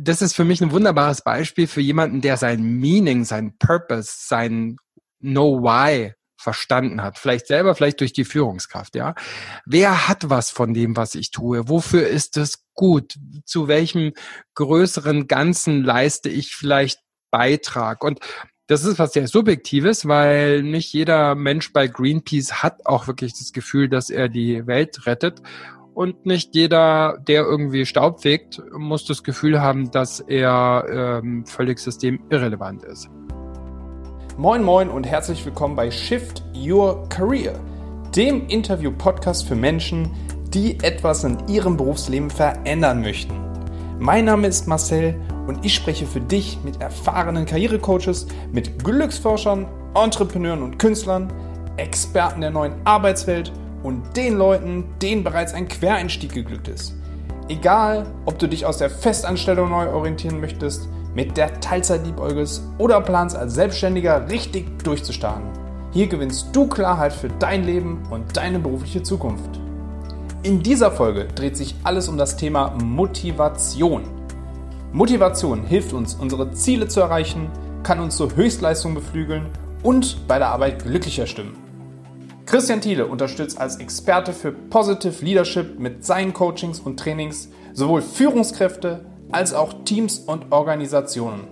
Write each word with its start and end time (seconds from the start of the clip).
das 0.00 0.22
ist 0.22 0.34
für 0.34 0.44
mich 0.44 0.60
ein 0.60 0.72
wunderbares 0.72 1.22
Beispiel 1.22 1.66
für 1.66 1.80
jemanden, 1.80 2.20
der 2.20 2.36
sein 2.36 2.62
Meaning, 2.62 3.24
sein 3.24 3.56
Purpose, 3.58 4.12
sein 4.26 4.76
Know 5.20 5.62
Why 5.62 6.14
verstanden 6.36 7.02
hat. 7.02 7.18
Vielleicht 7.18 7.46
selber, 7.46 7.74
vielleicht 7.74 8.00
durch 8.00 8.12
die 8.12 8.24
Führungskraft, 8.24 8.96
ja. 8.96 9.14
Wer 9.64 10.08
hat 10.08 10.28
was 10.28 10.50
von 10.50 10.74
dem, 10.74 10.96
was 10.96 11.14
ich 11.14 11.30
tue? 11.30 11.68
Wofür 11.68 12.06
ist 12.06 12.36
es 12.36 12.64
gut? 12.74 13.14
Zu 13.44 13.68
welchem 13.68 14.12
größeren 14.54 15.28
Ganzen 15.28 15.84
leiste 15.84 16.28
ich 16.28 16.54
vielleicht 16.54 17.00
Beitrag? 17.30 18.02
Und 18.02 18.18
das 18.66 18.84
ist 18.84 18.98
was 18.98 19.12
sehr 19.12 19.28
Subjektives, 19.28 20.08
weil 20.08 20.62
nicht 20.62 20.92
jeder 20.92 21.34
Mensch 21.34 21.72
bei 21.72 21.86
Greenpeace 21.86 22.62
hat 22.62 22.86
auch 22.86 23.06
wirklich 23.06 23.34
das 23.38 23.52
Gefühl, 23.52 23.88
dass 23.88 24.10
er 24.10 24.28
die 24.28 24.66
Welt 24.66 25.06
rettet. 25.06 25.42
Und 25.94 26.24
nicht 26.24 26.54
jeder, 26.54 27.18
der 27.28 27.42
irgendwie 27.42 27.84
Staub 27.84 28.22
fegt, 28.22 28.62
muss 28.72 29.04
das 29.04 29.22
Gefühl 29.22 29.60
haben, 29.60 29.90
dass 29.90 30.20
er 30.20 31.20
ähm, 31.22 31.44
völlig 31.44 31.78
systemirrelevant 31.78 32.82
ist. 32.84 33.10
Moin 34.38 34.62
Moin 34.62 34.88
und 34.88 35.04
herzlich 35.04 35.44
willkommen 35.44 35.76
bei 35.76 35.90
Shift 35.90 36.42
Your 36.56 37.06
Career, 37.10 37.60
dem 38.16 38.46
Interview-Podcast 38.48 39.46
für 39.46 39.54
Menschen, 39.54 40.10
die 40.48 40.78
etwas 40.82 41.24
in 41.24 41.36
ihrem 41.46 41.76
Berufsleben 41.76 42.30
verändern 42.30 43.02
möchten. 43.02 43.34
Mein 43.98 44.24
Name 44.24 44.48
ist 44.48 44.66
Marcel 44.66 45.14
und 45.46 45.62
ich 45.62 45.74
spreche 45.74 46.06
für 46.06 46.22
dich 46.22 46.58
mit 46.64 46.80
erfahrenen 46.80 47.44
Karrierecoaches, 47.44 48.28
mit 48.50 48.82
Glücksforschern, 48.82 49.66
Entrepreneuren 49.94 50.62
und 50.62 50.78
Künstlern, 50.78 51.30
Experten 51.76 52.40
der 52.40 52.50
neuen 52.50 52.74
Arbeitswelt 52.84 53.52
und 53.82 54.16
den 54.16 54.36
Leuten, 54.36 54.84
denen 55.00 55.24
bereits 55.24 55.54
ein 55.54 55.68
Quereinstieg 55.68 56.32
geglückt 56.32 56.68
ist. 56.68 56.94
Egal, 57.48 58.06
ob 58.24 58.38
du 58.38 58.48
dich 58.48 58.64
aus 58.64 58.78
der 58.78 58.90
Festanstellung 58.90 59.70
neu 59.70 59.90
orientieren 59.90 60.40
möchtest, 60.40 60.88
mit 61.14 61.36
der 61.36 61.60
Teilzeit 61.60 62.06
liebäugelst 62.06 62.62
oder 62.78 63.00
planst 63.00 63.36
als 63.36 63.54
Selbstständiger 63.54 64.28
richtig 64.30 64.82
durchzustarten. 64.82 65.44
Hier 65.92 66.06
gewinnst 66.06 66.48
du 66.54 66.66
Klarheit 66.66 67.12
für 67.12 67.28
dein 67.28 67.64
Leben 67.64 68.02
und 68.10 68.36
deine 68.36 68.58
berufliche 68.58 69.02
Zukunft. 69.02 69.60
In 70.42 70.62
dieser 70.62 70.90
Folge 70.90 71.26
dreht 71.26 71.56
sich 71.56 71.74
alles 71.84 72.08
um 72.08 72.16
das 72.16 72.36
Thema 72.36 72.74
Motivation. 72.82 74.04
Motivation 74.92 75.64
hilft 75.64 75.92
uns, 75.92 76.14
unsere 76.14 76.52
Ziele 76.52 76.88
zu 76.88 77.00
erreichen, 77.00 77.50
kann 77.82 78.00
uns 78.00 78.16
zur 78.16 78.34
Höchstleistung 78.34 78.94
beflügeln 78.94 79.46
und 79.82 80.26
bei 80.26 80.38
der 80.38 80.48
Arbeit 80.48 80.82
glücklicher 80.84 81.26
stimmen. 81.26 81.61
Christian 82.52 82.82
Thiele 82.82 83.06
unterstützt 83.06 83.58
als 83.58 83.76
Experte 83.76 84.34
für 84.34 84.52
Positive 84.52 85.24
Leadership 85.24 85.78
mit 85.78 86.04
seinen 86.04 86.34
Coachings 86.34 86.80
und 86.80 87.00
Trainings 87.00 87.48
sowohl 87.72 88.02
Führungskräfte 88.02 89.06
als 89.30 89.54
auch 89.54 89.72
Teams 89.86 90.18
und 90.18 90.52
Organisationen. 90.52 91.44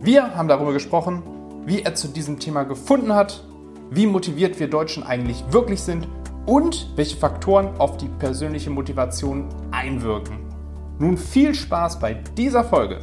Wir 0.00 0.34
haben 0.34 0.48
darüber 0.48 0.72
gesprochen, 0.72 1.22
wie 1.66 1.82
er 1.82 1.94
zu 1.94 2.08
diesem 2.08 2.38
Thema 2.38 2.62
gefunden 2.62 3.12
hat, 3.12 3.44
wie 3.90 4.06
motiviert 4.06 4.58
wir 4.58 4.70
Deutschen 4.70 5.02
eigentlich 5.02 5.44
wirklich 5.50 5.82
sind 5.82 6.08
und 6.46 6.96
welche 6.96 7.18
Faktoren 7.18 7.78
auf 7.78 7.98
die 7.98 8.08
persönliche 8.08 8.70
Motivation 8.70 9.50
einwirken. 9.70 10.38
Nun 10.98 11.18
viel 11.18 11.54
Spaß 11.54 11.98
bei 11.98 12.14
dieser 12.14 12.64
Folge. 12.64 13.00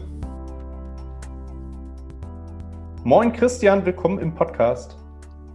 Moin 3.04 3.34
Christian, 3.34 3.86
willkommen 3.86 4.18
im 4.18 4.34
Podcast. 4.34 4.98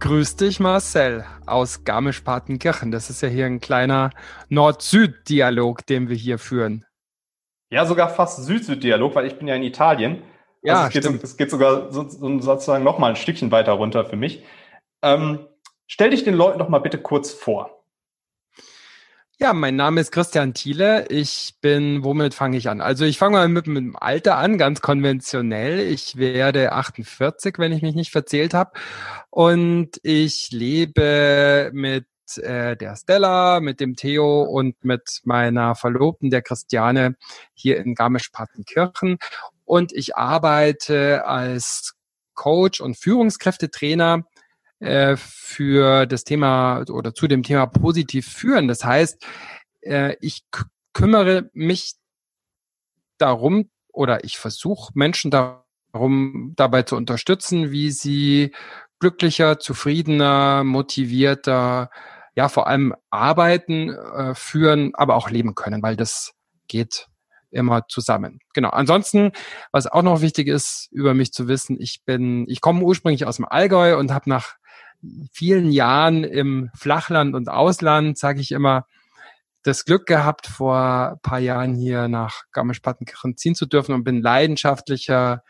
Grüß 0.01 0.35
dich 0.35 0.59
Marcel 0.59 1.25
aus 1.45 1.83
Garmisch-Partenkirchen. 1.83 2.89
Das 2.89 3.11
ist 3.11 3.21
ja 3.21 3.27
hier 3.27 3.45
ein 3.45 3.59
kleiner 3.59 4.09
Nord-Süd-Dialog, 4.49 5.85
den 5.85 6.09
wir 6.09 6.15
hier 6.15 6.39
führen. 6.39 6.85
Ja, 7.69 7.85
sogar 7.85 8.09
fast 8.09 8.43
Süd-Süd-Dialog, 8.43 9.13
weil 9.13 9.27
ich 9.27 9.37
bin 9.37 9.47
ja 9.47 9.53
in 9.53 9.61
Italien. 9.61 10.23
Ja, 10.63 10.85
also 10.85 10.97
es, 10.97 11.05
geht, 11.05 11.23
es 11.23 11.37
geht 11.37 11.51
sogar 11.51 11.91
so, 11.91 12.09
so, 12.09 12.39
sozusagen 12.39 12.83
noch 12.83 12.97
mal 12.97 13.11
ein 13.11 13.15
Stückchen 13.15 13.51
weiter 13.51 13.73
runter 13.73 14.03
für 14.03 14.15
mich. 14.15 14.43
Ähm, 15.03 15.47
stell 15.85 16.09
dich 16.09 16.23
den 16.23 16.33
Leuten 16.33 16.57
doch 16.57 16.67
mal 16.67 16.79
bitte 16.79 16.97
kurz 16.97 17.31
vor. 17.31 17.80
Ja, 19.43 19.53
mein 19.53 19.75
Name 19.75 19.99
ist 20.01 20.11
Christian 20.11 20.53
Thiele. 20.53 21.07
Ich 21.09 21.55
bin, 21.61 22.03
womit 22.03 22.35
fange 22.35 22.57
ich 22.57 22.69
an? 22.69 22.79
Also 22.79 23.05
ich 23.05 23.17
fange 23.17 23.37
mal 23.37 23.47
mit, 23.47 23.65
mit 23.65 23.77
dem 23.77 23.95
Alter 23.95 24.37
an, 24.37 24.59
ganz 24.59 24.81
konventionell. 24.81 25.79
Ich 25.79 26.15
werde 26.15 26.73
48, 26.73 27.57
wenn 27.57 27.71
ich 27.71 27.81
mich 27.81 27.95
nicht 27.95 28.11
verzählt 28.11 28.53
habe. 28.53 28.73
Und 29.31 29.99
ich 30.03 30.51
lebe 30.51 31.71
mit 31.73 32.05
äh, 32.37 32.77
der 32.77 32.95
Stella, 32.95 33.61
mit 33.61 33.79
dem 33.79 33.95
Theo 33.95 34.43
und 34.43 34.85
mit 34.85 35.21
meiner 35.23 35.73
Verlobten, 35.73 36.29
der 36.29 36.43
Christiane, 36.43 37.15
hier 37.55 37.77
in 37.77 37.95
Garmisch-Partenkirchen. 37.95 39.17
Und 39.65 39.91
ich 39.91 40.15
arbeite 40.15 41.25
als 41.25 41.95
Coach 42.35 42.79
und 42.79 42.95
Führungskräftetrainer 42.95 44.23
äh, 44.81 45.15
für 45.15 46.05
das 46.05 46.23
Thema 46.23 46.83
oder 46.89 47.13
zu 47.13 47.27
dem 47.27 47.43
Thema 47.43 47.67
positiv 47.67 48.27
führen. 48.27 48.67
Das 48.67 48.83
heißt, 48.83 49.23
äh, 49.81 50.15
ich 50.21 50.43
kümmere 50.93 51.49
mich 51.53 51.93
darum 53.17 53.69
oder 53.93 54.23
ich 54.23 54.37
versuche 54.37 54.91
Menschen 54.95 55.31
darum 55.31 56.53
dabei 56.55 56.83
zu 56.83 56.95
unterstützen, 56.95 57.71
wie 57.71 57.91
sie 57.91 58.53
glücklicher, 58.99 59.59
zufriedener, 59.59 60.63
motivierter, 60.63 61.89
ja 62.35 62.49
vor 62.49 62.67
allem 62.67 62.95
arbeiten, 63.09 63.89
äh, 63.89 64.33
führen, 64.35 64.95
aber 64.95 65.15
auch 65.15 65.29
leben 65.29 65.53
können, 65.55 65.83
weil 65.83 65.95
das 65.95 66.33
geht 66.67 67.07
immer 67.51 67.87
zusammen. 67.87 68.39
Genau. 68.53 68.69
Ansonsten, 68.69 69.31
was 69.71 69.85
auch 69.85 70.03
noch 70.03 70.21
wichtig 70.21 70.47
ist, 70.47 70.87
über 70.91 71.13
mich 71.13 71.33
zu 71.33 71.47
wissen, 71.47 71.77
ich 71.79 72.03
bin, 72.05 72.45
ich 72.47 72.61
komme 72.61 72.81
ursprünglich 72.81 73.27
aus 73.27 73.35
dem 73.35 73.45
Allgäu 73.45 73.97
und 73.97 74.11
habe 74.11 74.29
nach 74.29 74.55
vielen 75.31 75.71
Jahren 75.71 76.23
im 76.23 76.69
Flachland 76.75 77.35
und 77.35 77.49
Ausland, 77.49 78.17
sage 78.17 78.41
ich 78.41 78.51
immer, 78.51 78.85
das 79.63 79.85
Glück 79.85 80.07
gehabt, 80.07 80.47
vor 80.47 81.19
paar 81.21 81.39
Jahren 81.39 81.75
hier 81.75 82.07
nach 82.07 82.43
Garmisch-Partenkirchen 82.51 83.37
ziehen 83.37 83.55
zu 83.55 83.65
dürfen 83.65 83.93
und 83.93 84.03
bin 84.03 84.21
leidenschaftlicher 84.21 85.43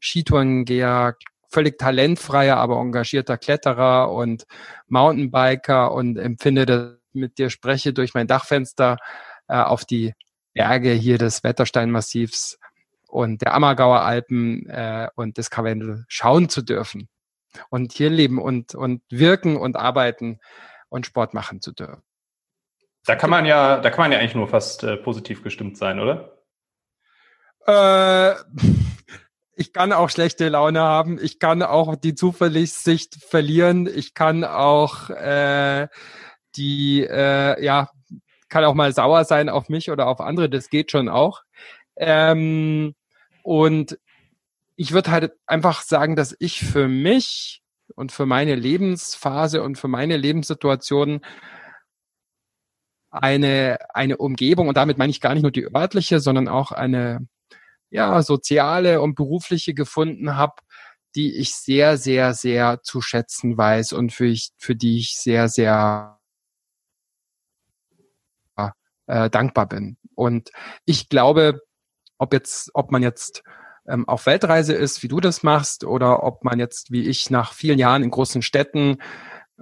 Skitourengeher, 0.00 1.16
völlig 1.48 1.78
talentfreier, 1.78 2.56
aber 2.56 2.78
engagierter 2.78 3.38
Kletterer 3.38 4.12
und 4.12 4.44
Mountainbiker 4.88 5.92
und 5.92 6.18
empfinde, 6.18 6.66
dass 6.66 6.92
ich 6.92 7.20
mit 7.20 7.38
dir 7.38 7.48
spreche 7.48 7.92
durch 7.92 8.12
mein 8.12 8.26
Dachfenster 8.26 8.98
äh, 9.48 9.56
auf 9.56 9.84
die 9.84 10.14
Berge 10.52 10.90
hier 10.90 11.16
des 11.16 11.42
Wettersteinmassivs 11.42 12.58
und 13.08 13.40
der 13.42 13.54
Ammergauer 13.54 14.00
Alpen 14.00 14.68
äh, 14.68 15.08
und 15.14 15.38
des 15.38 15.48
Karwendel 15.48 16.04
schauen 16.08 16.48
zu 16.48 16.62
dürfen 16.62 17.08
und 17.70 17.92
hier 17.92 18.10
leben 18.10 18.38
und, 18.38 18.74
und 18.74 19.02
wirken 19.10 19.56
und 19.56 19.76
arbeiten 19.76 20.40
und 20.88 21.06
Sport 21.06 21.34
machen 21.34 21.60
zu 21.60 21.72
dürfen. 21.72 22.02
Da 23.06 23.16
kann 23.16 23.30
man 23.30 23.44
ja, 23.44 23.78
da 23.78 23.90
kann 23.90 24.04
man 24.04 24.12
ja 24.12 24.18
eigentlich 24.18 24.34
nur 24.34 24.48
fast 24.48 24.82
äh, 24.82 24.96
positiv 24.96 25.42
gestimmt 25.42 25.76
sein, 25.76 26.00
oder? 26.00 26.38
Äh, 27.66 28.34
ich 29.56 29.72
kann 29.72 29.92
auch 29.92 30.10
schlechte 30.10 30.48
Laune 30.48 30.80
haben. 30.80 31.18
Ich 31.22 31.38
kann 31.38 31.62
auch 31.62 31.96
die 31.96 32.14
Zuversicht 32.14 33.16
verlieren. 33.16 33.86
Ich 33.86 34.14
kann 34.14 34.44
auch 34.44 35.10
äh, 35.10 35.88
die, 36.56 37.02
äh, 37.02 37.62
ja, 37.62 37.90
kann 38.48 38.64
auch 38.64 38.74
mal 38.74 38.92
sauer 38.92 39.24
sein 39.24 39.48
auf 39.48 39.68
mich 39.68 39.90
oder 39.90 40.06
auf 40.06 40.20
andere. 40.20 40.48
Das 40.48 40.70
geht 40.70 40.90
schon 40.90 41.08
auch. 41.08 41.42
Ähm, 41.96 42.94
und 43.42 43.98
ich 44.76 44.92
würde 44.92 45.10
halt 45.10 45.32
einfach 45.46 45.82
sagen, 45.82 46.16
dass 46.16 46.34
ich 46.38 46.60
für 46.60 46.88
mich 46.88 47.62
und 47.94 48.12
für 48.12 48.26
meine 48.26 48.54
Lebensphase 48.54 49.62
und 49.62 49.78
für 49.78 49.88
meine 49.88 50.16
Lebenssituation 50.16 51.24
eine, 53.10 53.78
eine 53.94 54.16
Umgebung, 54.16 54.68
und 54.68 54.76
damit 54.76 54.98
meine 54.98 55.10
ich 55.10 55.20
gar 55.20 55.34
nicht 55.34 55.42
nur 55.42 55.52
die 55.52 55.72
örtliche, 55.72 56.18
sondern 56.18 56.48
auch 56.48 56.72
eine 56.72 57.28
ja, 57.90 58.22
soziale 58.22 59.00
und 59.00 59.14
berufliche 59.14 59.74
gefunden 59.74 60.36
habe, 60.36 60.54
die 61.14 61.36
ich 61.36 61.54
sehr, 61.54 61.96
sehr, 61.96 62.34
sehr 62.34 62.82
zu 62.82 63.00
schätzen 63.00 63.56
weiß 63.56 63.92
und 63.92 64.12
für, 64.12 64.26
ich, 64.26 64.50
für 64.58 64.74
die 64.74 64.98
ich 64.98 65.16
sehr, 65.16 65.48
sehr 65.48 66.18
äh, 69.06 69.30
dankbar 69.30 69.68
bin. 69.68 69.96
Und 70.14 70.50
ich 70.84 71.08
glaube, 71.08 71.60
ob 72.18 72.32
jetzt, 72.32 72.70
ob 72.74 72.90
man 72.90 73.02
jetzt 73.02 73.42
ähm, 73.86 74.08
auf 74.08 74.26
Weltreise 74.26 74.74
ist, 74.74 75.02
wie 75.02 75.08
du 75.08 75.20
das 75.20 75.42
machst, 75.42 75.84
oder 75.84 76.22
ob 76.22 76.44
man 76.44 76.58
jetzt, 76.58 76.90
wie 76.90 77.08
ich, 77.08 77.30
nach 77.30 77.52
vielen 77.52 77.78
Jahren 77.78 78.02
in 78.02 78.10
großen 78.10 78.42
Städten 78.42 78.98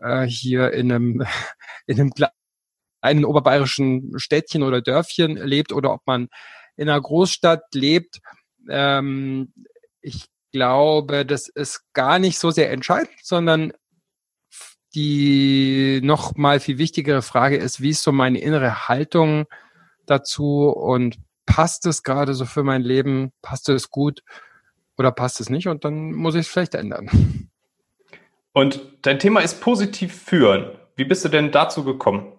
äh, 0.01 0.25
hier 0.25 0.73
in 0.73 0.93
einem, 0.93 1.23
in 1.87 2.01
einem 2.01 2.13
kleinen 2.13 3.25
oberbayerischen 3.25 4.19
Städtchen 4.19 4.63
oder 4.63 4.81
Dörfchen 4.81 5.37
lebt, 5.37 5.73
oder 5.73 5.93
ob 5.93 6.03
man 6.07 6.29
in 6.77 6.89
einer 6.89 7.01
Großstadt 7.01 7.75
lebt. 7.75 8.21
Ähm, 8.69 9.53
ich 10.01 10.27
glaube, 10.53 11.27
das 11.27 11.49
ist 11.49 11.83
gar 11.93 12.19
nicht 12.19 12.39
so 12.39 12.51
sehr 12.51 12.71
entscheidend, 12.71 13.11
sondern 13.23 13.73
die 14.95 16.01
noch 16.03 16.37
mal 16.37 16.61
viel 16.61 16.79
wichtigere 16.79 17.23
Frage 17.23 17.57
ist, 17.57 17.81
wie 17.81 17.91
ist 17.91 18.03
so 18.03 18.13
meine 18.13 18.39
innere 18.39 18.89
Haltung 18.89 19.47
dazu 20.07 20.69
und 20.69 21.19
passt 21.47 21.87
es 21.87 22.03
gerade 22.03 22.35
so 22.35 22.44
für 22.44 22.62
mein 22.62 22.83
Leben, 22.83 23.33
passt 23.43 23.69
es 23.69 23.91
gut 23.91 24.23
oder 24.97 25.12
passt 25.12 25.41
es 25.41 25.50
nicht 25.50 25.69
und 25.69 25.85
dann 25.85 26.12
muss 26.12 26.35
ich 26.35 26.43
es 26.43 26.49
vielleicht 26.49 26.75
ändern. 26.75 27.49
Und 28.53 28.81
dein 29.03 29.19
Thema 29.19 29.41
ist 29.41 29.61
positiv 29.61 30.15
führen. 30.15 30.79
Wie 30.97 31.05
bist 31.05 31.25
du 31.25 31.29
denn 31.29 31.50
dazu 31.50 31.85
gekommen? 31.85 32.33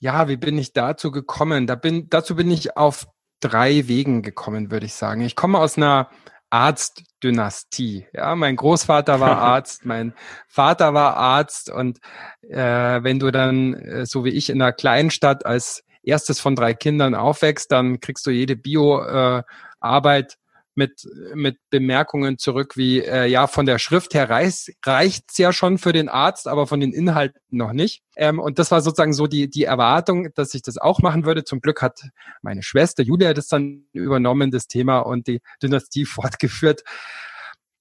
Ja, 0.00 0.28
wie 0.28 0.36
bin 0.36 0.58
ich 0.58 0.72
dazu 0.72 1.10
gekommen? 1.10 1.66
Da 1.66 1.74
bin, 1.74 2.08
dazu 2.08 2.36
bin 2.36 2.50
ich 2.50 2.76
auf 2.76 3.06
drei 3.40 3.88
Wegen 3.88 4.22
gekommen, 4.22 4.70
würde 4.70 4.86
ich 4.86 4.94
sagen. 4.94 5.20
Ich 5.20 5.36
komme 5.36 5.58
aus 5.58 5.76
einer 5.76 6.10
Arztdynastie. 6.50 8.06
Ja, 8.12 8.34
mein 8.36 8.56
Großvater 8.56 9.20
war 9.20 9.38
Arzt, 9.38 9.84
mein 9.84 10.14
Vater 10.48 10.94
war 10.94 11.16
Arzt 11.16 11.70
und 11.70 11.98
äh, 12.42 13.02
wenn 13.02 13.18
du 13.18 13.30
dann, 13.30 13.74
äh, 13.74 14.06
so 14.06 14.24
wie 14.24 14.30
ich, 14.30 14.50
in 14.50 14.60
einer 14.60 14.72
kleinen 14.72 15.10
Stadt 15.10 15.44
als 15.44 15.84
erstes 16.06 16.40
von 16.40 16.56
drei 16.56 16.74
Kindern 16.74 17.14
aufwächst, 17.14 17.70
dann 17.72 18.00
kriegst 18.00 18.26
du 18.26 18.30
jede 18.30 18.56
Bio-Arbeit 18.56 20.32
äh, 20.32 20.36
mit, 20.76 21.08
mit 21.34 21.58
Bemerkungen 21.70 22.38
zurück 22.38 22.76
wie, 22.76 23.00
äh, 23.00 23.26
ja, 23.26 23.46
von 23.46 23.66
der 23.66 23.78
Schrift 23.78 24.12
her 24.14 24.28
reicht 24.28 24.72
reicht's 24.84 25.38
ja 25.38 25.52
schon 25.52 25.78
für 25.78 25.92
den 25.92 26.08
Arzt, 26.08 26.46
aber 26.46 26.66
von 26.66 26.80
den 26.80 26.92
Inhalten 26.92 27.40
noch 27.50 27.72
nicht. 27.72 28.02
Ähm, 28.14 28.38
und 28.38 28.58
das 28.58 28.70
war 28.70 28.82
sozusagen 28.82 29.14
so 29.14 29.26
die, 29.26 29.48
die 29.48 29.64
Erwartung, 29.64 30.28
dass 30.34 30.54
ich 30.54 30.62
das 30.62 30.76
auch 30.76 31.00
machen 31.00 31.24
würde. 31.24 31.44
Zum 31.44 31.60
Glück 31.60 31.80
hat 31.80 32.00
meine 32.42 32.62
Schwester 32.62 33.02
Julia 33.02 33.32
das 33.32 33.48
dann 33.48 33.86
übernommen, 33.92 34.50
das 34.50 34.68
Thema, 34.68 34.98
und 34.98 35.26
die 35.26 35.40
Dynastie 35.62 36.04
fortgeführt. 36.04 36.82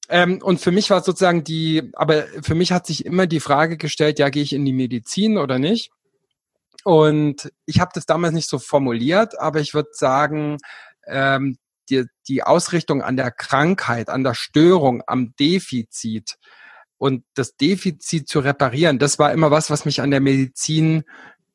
Ähm, 0.07 0.39
und 0.41 0.61
für 0.61 0.71
mich 0.71 0.89
war 0.89 1.03
sozusagen 1.03 1.43
die, 1.43 1.91
aber 1.93 2.23
für 2.41 2.55
mich 2.55 2.71
hat 2.71 2.87
sich 2.87 3.05
immer 3.05 3.27
die 3.27 3.39
Frage 3.39 3.75
gestellt, 3.75 4.19
ja, 4.19 4.29
gehe 4.29 4.43
ich 4.43 4.53
in 4.53 4.63
die 4.63 4.73
Medizin 4.73 5.37
oder 5.37 5.59
nicht? 5.59 5.91
Und 6.85 7.51
ich 7.65 7.79
habe 7.79 7.89
das 7.95 8.05
damals 8.05 8.35
nicht 8.35 8.47
so 8.47 8.59
formuliert, 8.59 9.39
aber 9.39 9.59
ich 9.59 9.73
würde 9.73 9.89
sagen, 9.93 10.59
ähm, 11.07 11.57
die, 11.89 12.05
die 12.27 12.43
Ausrichtung 12.43 13.01
an 13.01 13.17
der 13.17 13.31
Krankheit, 13.31 14.07
an 14.07 14.23
der 14.23 14.35
Störung, 14.35 15.01
am 15.07 15.33
Defizit 15.39 16.37
und 16.99 17.23
das 17.33 17.57
Defizit 17.57 18.27
zu 18.27 18.39
reparieren, 18.39 18.99
das 18.99 19.17
war 19.17 19.33
immer 19.33 19.49
was, 19.49 19.71
was 19.71 19.85
mich 19.85 19.99
an 19.99 20.11
der 20.11 20.19
Medizin 20.19 21.05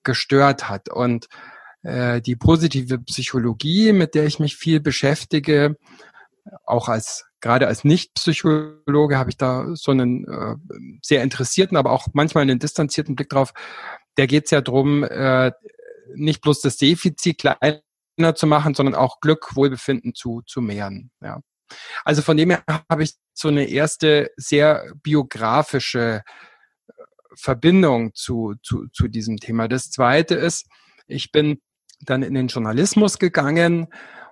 gestört 0.02 0.68
hat. 0.68 0.88
Und 0.88 1.28
äh, 1.84 2.20
die 2.20 2.34
positive 2.34 2.98
Psychologie, 2.98 3.92
mit 3.92 4.16
der 4.16 4.26
ich 4.26 4.40
mich 4.40 4.56
viel 4.56 4.80
beschäftige, 4.80 5.76
auch 6.64 6.88
als 6.88 7.26
gerade 7.40 7.68
als 7.68 7.84
Nicht-Psychologe 7.84 9.16
habe 9.16 9.30
ich 9.30 9.36
da 9.36 9.66
so 9.74 9.92
einen 9.92 10.26
äh, 10.26 10.56
sehr 11.02 11.22
interessierten, 11.22 11.76
aber 11.76 11.92
auch 11.92 12.08
manchmal 12.14 12.42
einen 12.42 12.58
distanzierten 12.58 13.14
Blick 13.14 13.28
drauf. 13.28 13.52
Der 14.20 14.26
geht 14.26 14.44
es 14.44 14.50
ja 14.50 14.60
drum, 14.60 15.02
äh, 15.02 15.50
nicht 16.14 16.42
bloß 16.42 16.60
das 16.60 16.76
Defizit 16.76 17.38
klein 17.38 17.80
zu 18.34 18.46
machen, 18.46 18.74
sondern 18.74 18.94
auch 18.94 19.20
Glück, 19.20 19.56
Wohlbefinden 19.56 20.14
zu, 20.14 20.42
zu 20.42 20.60
mehren. 20.60 21.10
Ja. 21.22 21.40
Also 22.04 22.20
von 22.20 22.36
dem 22.36 22.50
her 22.50 22.62
habe 22.90 23.02
ich 23.02 23.14
so 23.32 23.48
eine 23.48 23.64
erste 23.64 24.30
sehr 24.36 24.92
biografische 25.02 26.22
äh, 26.86 26.92
Verbindung 27.34 28.12
zu, 28.12 28.56
zu, 28.62 28.88
zu 28.92 29.08
diesem 29.08 29.38
Thema. 29.38 29.68
Das 29.68 29.90
zweite 29.90 30.34
ist, 30.34 30.66
ich 31.06 31.32
bin 31.32 31.62
dann 32.00 32.22
in 32.22 32.34
den 32.34 32.48
Journalismus 32.48 33.18
gegangen 33.18 33.88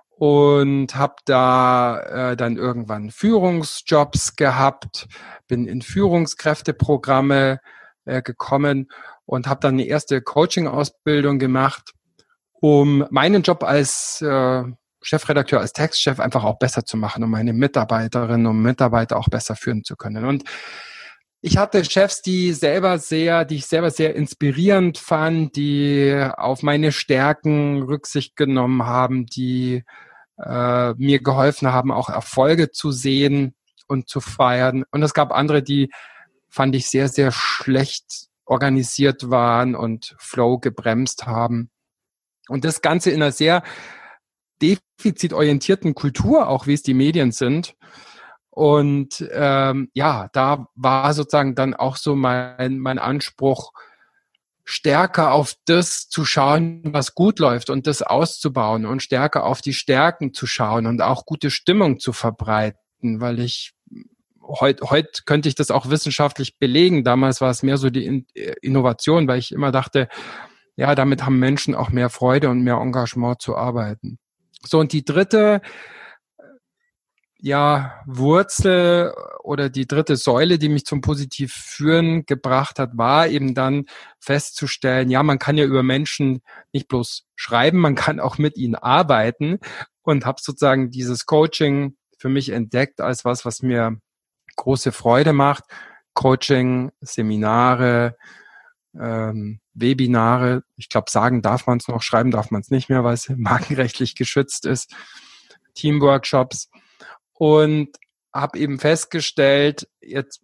und 0.09 0.93
habe 0.93 1.15
da 1.25 2.31
äh, 2.33 2.37
dann 2.37 2.57
irgendwann 2.57 3.09
Führungsjobs 3.09 4.35
gehabt, 4.35 5.07
bin 5.47 5.65
in 5.65 5.81
Führungskräfteprogramme 5.81 7.59
äh, 8.05 8.21
gekommen 8.21 8.91
und 9.29 9.47
habe 9.47 9.59
dann 9.61 9.75
eine 9.75 9.85
erste 9.85 10.21
Coaching-Ausbildung 10.21 11.37
gemacht 11.37 11.93
um 12.61 13.05
meinen 13.09 13.41
Job 13.41 13.63
als 13.63 14.21
äh, 14.21 14.63
Chefredakteur, 15.01 15.61
als 15.61 15.71
Textchef 15.71 16.19
einfach 16.19 16.43
auch 16.43 16.59
besser 16.59 16.83
zu 16.83 16.97
machen, 16.97 17.23
um 17.23 17.31
meine 17.31 17.53
Mitarbeiterinnen 17.53 18.47
und 18.47 18.61
Mitarbeiter 18.61 19.17
auch 19.17 19.29
besser 19.29 19.55
führen 19.55 19.83
zu 19.85 19.95
können. 19.95 20.25
Und 20.25 20.43
ich 21.41 21.57
hatte 21.57 21.85
Chefs, 21.85 22.21
die 22.21 22.51
selber 22.51 22.99
sehr, 22.99 23.45
die 23.45 23.55
ich 23.55 23.67
selber 23.67 23.91
sehr 23.91 24.13
inspirierend 24.15 24.97
fand, 24.97 25.55
die 25.55 26.27
auf 26.35 26.63
meine 26.63 26.91
Stärken 26.91 27.83
Rücksicht 27.83 28.35
genommen 28.35 28.85
haben, 28.85 29.25
die 29.25 29.83
äh, 30.37 30.93
mir 30.95 31.21
geholfen 31.21 31.71
haben, 31.71 31.93
auch 31.93 32.09
Erfolge 32.09 32.71
zu 32.71 32.91
sehen 32.91 33.55
und 33.87 34.09
zu 34.09 34.19
feiern. 34.19 34.83
Und 34.91 35.01
es 35.01 35.13
gab 35.13 35.31
andere, 35.31 35.63
die 35.63 35.89
fand 36.49 36.75
ich 36.75 36.89
sehr, 36.89 37.07
sehr 37.07 37.31
schlecht 37.31 38.28
organisiert 38.49 39.29
waren 39.29 39.75
und 39.75 40.15
Flow 40.17 40.57
gebremst 40.57 41.27
haben. 41.27 41.69
Und 42.47 42.65
das 42.65 42.81
Ganze 42.81 43.11
in 43.11 43.21
einer 43.21 43.31
sehr 43.31 43.63
defizitorientierten 44.61 45.93
Kultur, 45.93 46.47
auch 46.47 46.65
wie 46.65 46.73
es 46.73 46.81
die 46.81 46.95
Medien 46.95 47.31
sind. 47.31 47.75
Und 48.49 49.23
ähm, 49.31 49.89
ja, 49.93 50.29
da 50.33 50.67
war 50.75 51.13
sozusagen 51.13 51.55
dann 51.55 51.75
auch 51.75 51.95
so 51.95 52.15
mein, 52.15 52.79
mein 52.79 52.97
Anspruch, 52.99 53.71
stärker 54.65 55.31
auf 55.31 55.55
das 55.65 56.09
zu 56.09 56.25
schauen, 56.25 56.81
was 56.85 57.15
gut 57.15 57.39
läuft 57.39 57.69
und 57.69 57.87
das 57.87 58.01
auszubauen 58.01 58.85
und 58.85 59.01
stärker 59.01 59.43
auf 59.43 59.61
die 59.61 59.73
Stärken 59.73 60.33
zu 60.33 60.45
schauen 60.45 60.85
und 60.85 61.01
auch 61.01 61.25
gute 61.25 61.49
Stimmung 61.49 61.99
zu 61.99 62.13
verbreiten, 62.13 63.19
weil 63.19 63.39
ich 63.39 63.73
heute 64.49 64.89
heut 64.89 65.25
könnte 65.25 65.49
ich 65.49 65.55
das 65.55 65.71
auch 65.71 65.89
wissenschaftlich 65.89 66.57
belegen. 66.57 67.03
Damals 67.03 67.41
war 67.41 67.51
es 67.51 67.63
mehr 67.63 67.77
so 67.77 67.89
die 67.89 68.25
Innovation, 68.61 69.27
weil 69.27 69.39
ich 69.39 69.51
immer 69.51 69.71
dachte, 69.71 70.07
ja, 70.75 70.95
damit 70.95 71.25
haben 71.25 71.39
Menschen 71.39 71.75
auch 71.75 71.89
mehr 71.89 72.09
Freude 72.09 72.49
und 72.49 72.61
mehr 72.61 72.75
Engagement 72.75 73.41
zu 73.41 73.55
arbeiten. 73.55 74.17
So, 74.65 74.79
und 74.79 74.93
die 74.93 75.05
dritte, 75.05 75.61
ja, 77.37 78.01
Wurzel 78.05 79.13
oder 79.43 79.69
die 79.69 79.87
dritte 79.87 80.15
Säule, 80.15 80.57
die 80.57 80.69
mich 80.69 80.85
zum 80.85 81.01
positiv 81.01 81.53
führen 81.53 82.25
gebracht 82.25 82.79
hat, 82.79 82.97
war 82.97 83.27
eben 83.27 83.53
dann 83.55 83.85
festzustellen, 84.19 85.09
ja, 85.09 85.23
man 85.23 85.39
kann 85.39 85.57
ja 85.57 85.65
über 85.65 85.83
Menschen 85.83 86.41
nicht 86.73 86.87
bloß 86.87 87.25
schreiben, 87.35 87.79
man 87.79 87.95
kann 87.95 88.19
auch 88.19 88.37
mit 88.37 88.57
ihnen 88.57 88.75
arbeiten 88.75 89.59
und 90.01 90.25
habe 90.25 90.39
sozusagen 90.41 90.91
dieses 90.91 91.25
Coaching 91.25 91.95
für 92.17 92.29
mich 92.29 92.49
entdeckt 92.49 92.99
als 92.99 93.23
was, 93.23 93.45
was 93.45 93.61
mir 93.61 93.97
große 94.59 94.91
Freude 94.91 95.33
macht. 95.33 95.63
Coaching, 96.13 96.91
Seminare, 97.01 98.15
ähm, 98.99 99.59
Webinare. 99.73 100.63
Ich 100.75 100.89
glaube, 100.89 101.09
sagen 101.09 101.41
darf 101.41 101.65
man 101.67 101.77
es 101.77 101.87
noch, 101.87 102.01
schreiben 102.01 102.31
darf 102.31 102.51
man 102.51 102.61
es 102.61 102.69
nicht 102.69 102.89
mehr, 102.89 103.03
weil 103.03 103.13
es 103.13 103.29
markenrechtlich 103.35 104.15
geschützt 104.15 104.65
ist. 104.65 104.93
Teamworkshops 105.75 106.69
und 107.33 107.89
habe 108.33 108.59
eben 108.59 108.79
festgestellt, 108.79 109.87
jetzt 110.01 110.41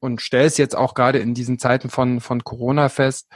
und 0.00 0.22
stelle 0.22 0.46
es 0.46 0.56
jetzt 0.56 0.74
auch 0.74 0.94
gerade 0.94 1.18
in 1.18 1.34
diesen 1.34 1.58
Zeiten 1.58 1.90
von, 1.90 2.20
von 2.20 2.42
Corona 2.42 2.88
fest, 2.88 3.28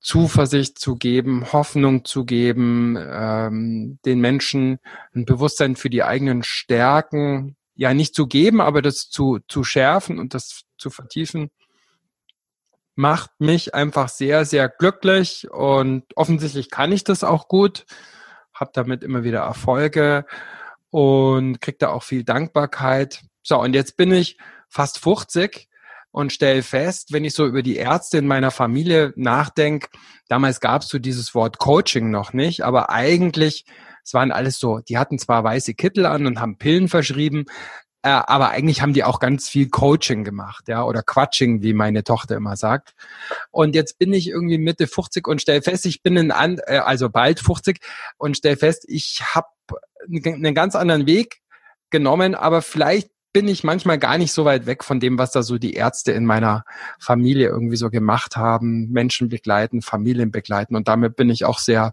Zuversicht 0.00 0.78
zu 0.78 0.96
geben, 0.96 1.52
Hoffnung 1.52 2.04
zu 2.04 2.24
geben, 2.24 2.96
ähm, 2.98 3.98
den 4.04 4.20
Menschen 4.20 4.78
ein 5.14 5.24
Bewusstsein 5.24 5.74
für 5.74 5.90
die 5.90 6.04
eigenen 6.04 6.42
Stärken, 6.42 7.56
ja 7.78 7.94
nicht 7.94 8.14
zu 8.14 8.26
geben, 8.26 8.60
aber 8.60 8.82
das 8.82 9.08
zu, 9.08 9.38
zu 9.48 9.64
schärfen 9.64 10.18
und 10.18 10.34
das 10.34 10.64
zu 10.76 10.90
vertiefen 10.90 11.50
macht 12.98 13.30
mich 13.38 13.76
einfach 13.76 14.08
sehr, 14.08 14.44
sehr 14.44 14.68
glücklich 14.68 15.48
und 15.52 16.02
offensichtlich 16.16 16.68
kann 16.68 16.90
ich 16.90 17.04
das 17.04 17.22
auch 17.22 17.46
gut, 17.46 17.86
habe 18.52 18.72
damit 18.74 19.04
immer 19.04 19.22
wieder 19.22 19.38
Erfolge 19.38 20.26
und 20.90 21.60
kriege 21.60 21.78
da 21.78 21.90
auch 21.90 22.02
viel 22.02 22.24
Dankbarkeit. 22.24 23.22
So, 23.44 23.60
und 23.60 23.74
jetzt 23.74 23.96
bin 23.96 24.10
ich 24.10 24.36
fast 24.68 24.98
50 24.98 25.68
und 26.10 26.32
stelle 26.32 26.64
fest, 26.64 27.12
wenn 27.12 27.24
ich 27.24 27.34
so 27.34 27.46
über 27.46 27.62
die 27.62 27.76
Ärzte 27.76 28.18
in 28.18 28.26
meiner 28.26 28.50
Familie 28.50 29.12
nachdenke, 29.14 29.90
damals 30.26 30.58
gab 30.58 30.82
es 30.82 30.88
so 30.88 30.98
dieses 30.98 31.36
Wort 31.36 31.58
Coaching 31.58 32.10
noch 32.10 32.32
nicht, 32.32 32.64
aber 32.64 32.90
eigentlich, 32.90 33.64
es 34.08 34.14
waren 34.14 34.32
alles 34.32 34.58
so, 34.58 34.78
die 34.78 34.96
hatten 34.96 35.18
zwar 35.18 35.44
weiße 35.44 35.74
Kittel 35.74 36.06
an 36.06 36.24
und 36.24 36.40
haben 36.40 36.56
Pillen 36.56 36.88
verschrieben, 36.88 37.44
äh, 38.02 38.08
aber 38.08 38.48
eigentlich 38.48 38.80
haben 38.80 38.94
die 38.94 39.04
auch 39.04 39.20
ganz 39.20 39.50
viel 39.50 39.68
Coaching 39.68 40.24
gemacht, 40.24 40.66
ja, 40.66 40.82
oder 40.82 41.02
Quatsching, 41.02 41.60
wie 41.60 41.74
meine 41.74 42.04
Tochter 42.04 42.36
immer 42.36 42.56
sagt. 42.56 42.94
Und 43.50 43.74
jetzt 43.74 43.98
bin 43.98 44.14
ich 44.14 44.30
irgendwie 44.30 44.56
Mitte 44.56 44.86
50 44.86 45.28
und 45.28 45.42
stell 45.42 45.60
fest, 45.60 45.84
ich 45.84 46.02
bin 46.02 46.16
in, 46.16 46.30
an, 46.30 46.58
äh, 46.64 46.78
also 46.78 47.10
bald 47.10 47.38
50 47.38 47.80
und 48.16 48.38
stell 48.38 48.56
fest, 48.56 48.86
ich 48.88 49.20
habe 49.34 49.48
einen 50.10 50.54
ganz 50.54 50.74
anderen 50.74 51.06
Weg 51.06 51.42
genommen, 51.90 52.34
aber 52.34 52.62
vielleicht 52.62 53.10
bin 53.34 53.46
ich 53.46 53.62
manchmal 53.62 53.98
gar 53.98 54.16
nicht 54.16 54.32
so 54.32 54.46
weit 54.46 54.64
weg 54.64 54.84
von 54.84 55.00
dem, 55.00 55.18
was 55.18 55.32
da 55.32 55.42
so 55.42 55.58
die 55.58 55.74
Ärzte 55.74 56.12
in 56.12 56.24
meiner 56.24 56.64
Familie 56.98 57.48
irgendwie 57.48 57.76
so 57.76 57.90
gemacht 57.90 58.38
haben, 58.38 58.88
Menschen 58.88 59.28
begleiten, 59.28 59.82
Familien 59.82 60.30
begleiten 60.30 60.76
und 60.76 60.88
damit 60.88 61.14
bin 61.14 61.28
ich 61.28 61.44
auch 61.44 61.58
sehr 61.58 61.92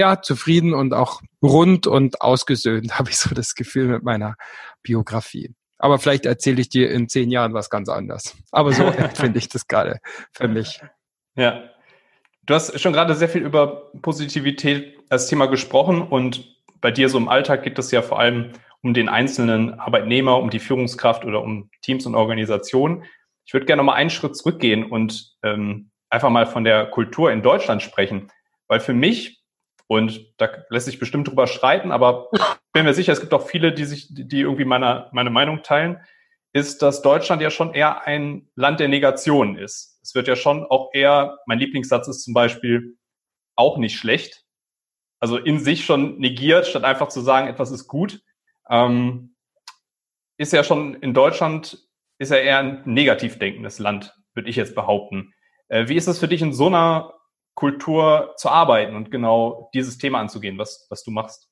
ja, 0.00 0.22
zufrieden 0.22 0.72
und 0.72 0.94
auch 0.94 1.20
rund 1.42 1.86
und 1.86 2.22
ausgesöhnt, 2.22 2.92
habe 2.98 3.10
ich 3.10 3.18
so 3.18 3.34
das 3.34 3.54
Gefühl 3.54 3.86
mit 3.86 4.02
meiner 4.02 4.34
Biografie. 4.82 5.54
Aber 5.78 5.98
vielleicht 5.98 6.26
erzähle 6.26 6.60
ich 6.60 6.68
dir 6.68 6.90
in 6.90 7.08
zehn 7.08 7.30
Jahren 7.30 7.54
was 7.54 7.70
ganz 7.70 7.88
anderes. 7.88 8.36
Aber 8.50 8.72
so 8.72 8.90
finde 9.14 9.38
ich 9.38 9.48
das 9.48 9.66
gerade 9.66 10.00
für 10.32 10.48
mich. 10.48 10.80
Ja. 11.36 11.64
Du 12.42 12.54
hast 12.54 12.80
schon 12.80 12.92
gerade 12.92 13.14
sehr 13.14 13.28
viel 13.28 13.42
über 13.42 13.92
Positivität 14.02 14.98
das 15.08 15.28
Thema 15.28 15.46
gesprochen 15.46 16.02
und 16.02 16.56
bei 16.80 16.90
dir 16.90 17.08
so 17.08 17.18
im 17.18 17.28
Alltag 17.28 17.62
geht 17.62 17.78
es 17.78 17.90
ja 17.90 18.02
vor 18.02 18.18
allem 18.18 18.52
um 18.82 18.94
den 18.94 19.10
einzelnen 19.10 19.78
Arbeitnehmer, 19.78 20.38
um 20.38 20.48
die 20.48 20.58
Führungskraft 20.58 21.24
oder 21.26 21.42
um 21.42 21.70
Teams 21.82 22.06
und 22.06 22.14
Organisationen. 22.14 23.04
Ich 23.44 23.52
würde 23.52 23.66
gerne 23.66 23.82
noch 23.82 23.86
mal 23.86 23.94
einen 23.94 24.10
Schritt 24.10 24.36
zurückgehen 24.36 24.84
und 24.84 25.34
ähm, 25.42 25.90
einfach 26.08 26.30
mal 26.30 26.46
von 26.46 26.64
der 26.64 26.86
Kultur 26.86 27.30
in 27.30 27.42
Deutschland 27.42 27.82
sprechen, 27.82 28.32
weil 28.68 28.80
für 28.80 28.94
mich 28.94 29.39
und 29.90 30.34
da 30.36 30.48
lässt 30.68 30.86
sich 30.86 31.00
bestimmt 31.00 31.26
drüber 31.26 31.48
streiten, 31.48 31.90
aber 31.90 32.30
bin 32.72 32.84
mir 32.84 32.94
sicher, 32.94 33.12
es 33.12 33.18
gibt 33.18 33.34
auch 33.34 33.48
viele, 33.48 33.72
die 33.72 33.84
sich, 33.84 34.06
die 34.08 34.38
irgendwie 34.38 34.64
meine, 34.64 35.08
meine 35.10 35.30
Meinung 35.30 35.64
teilen, 35.64 35.98
ist, 36.52 36.80
dass 36.82 37.02
Deutschland 37.02 37.42
ja 37.42 37.50
schon 37.50 37.74
eher 37.74 38.06
ein 38.06 38.48
Land 38.54 38.78
der 38.78 38.86
Negation 38.86 39.58
ist. 39.58 39.98
Es 40.00 40.14
wird 40.14 40.28
ja 40.28 40.36
schon 40.36 40.64
auch 40.64 40.90
eher, 40.92 41.38
mein 41.46 41.58
Lieblingssatz 41.58 42.06
ist 42.06 42.22
zum 42.22 42.34
Beispiel 42.34 42.98
auch 43.56 43.78
nicht 43.78 43.98
schlecht. 43.98 44.44
Also 45.18 45.38
in 45.38 45.58
sich 45.58 45.84
schon 45.84 46.18
negiert, 46.18 46.68
statt 46.68 46.84
einfach 46.84 47.08
zu 47.08 47.20
sagen, 47.20 47.48
etwas 47.48 47.72
ist 47.72 47.88
gut. 47.88 48.22
Ähm, 48.68 49.34
ist 50.38 50.52
ja 50.52 50.62
schon 50.62 50.94
in 51.02 51.14
Deutschland, 51.14 51.88
ist 52.18 52.30
ja 52.30 52.36
eher 52.38 52.58
ein 52.58 52.82
negativ 52.84 53.40
denkendes 53.40 53.80
Land, 53.80 54.14
würde 54.34 54.50
ich 54.50 54.54
jetzt 54.54 54.76
behaupten. 54.76 55.34
Äh, 55.66 55.88
wie 55.88 55.96
ist 55.96 56.06
es 56.06 56.20
für 56.20 56.28
dich 56.28 56.42
in 56.42 56.52
so 56.52 56.68
einer 56.68 57.12
Kultur 57.60 58.32
zu 58.38 58.48
arbeiten 58.48 58.96
und 58.96 59.10
genau 59.10 59.68
dieses 59.74 59.98
Thema 59.98 60.18
anzugehen, 60.18 60.56
was, 60.56 60.86
was 60.88 61.04
du 61.04 61.10
machst? 61.10 61.46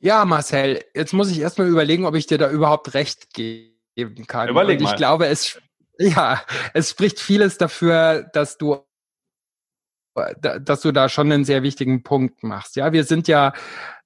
Ja, 0.00 0.24
Marcel, 0.24 0.84
jetzt 0.92 1.12
muss 1.12 1.30
ich 1.30 1.38
erstmal 1.38 1.68
überlegen, 1.68 2.04
ob 2.04 2.16
ich 2.16 2.26
dir 2.26 2.36
da 2.36 2.50
überhaupt 2.50 2.92
recht 2.94 3.32
geben 3.32 4.26
kann. 4.26 4.48
Überleg 4.48 4.80
und 4.80 4.84
ich 4.84 4.90
mal. 4.90 4.96
glaube, 4.96 5.26
es, 5.26 5.62
ja, 5.98 6.42
es 6.74 6.90
spricht 6.90 7.20
vieles 7.20 7.58
dafür, 7.58 8.28
dass 8.32 8.58
du 8.58 8.84
dass 10.40 10.82
du 10.82 10.92
da 10.92 11.08
schon 11.08 11.32
einen 11.32 11.46
sehr 11.46 11.62
wichtigen 11.62 12.02
Punkt 12.02 12.42
machst. 12.42 12.76
Ja, 12.76 12.92
wir 12.92 13.04
sind 13.04 13.28
ja 13.28 13.54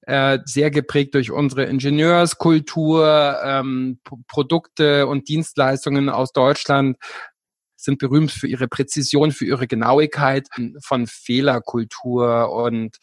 äh, 0.03 0.39
sehr 0.45 0.71
geprägt 0.71 1.15
durch 1.15 1.31
unsere 1.31 1.65
Ingenieurskultur, 1.65 3.37
ähm, 3.43 3.99
Produkte 4.29 5.05
und 5.07 5.27
Dienstleistungen 5.27 6.07
aus 6.07 6.31
Deutschland 6.31 6.95
sind 7.77 7.99
berühmt 7.99 8.31
für 8.31 8.47
ihre 8.47 8.67
Präzision, 8.67 9.31
für 9.31 9.45
ihre 9.45 9.67
Genauigkeit 9.67 10.47
von 10.81 11.07
Fehlerkultur 11.07 12.51
und 12.51 12.97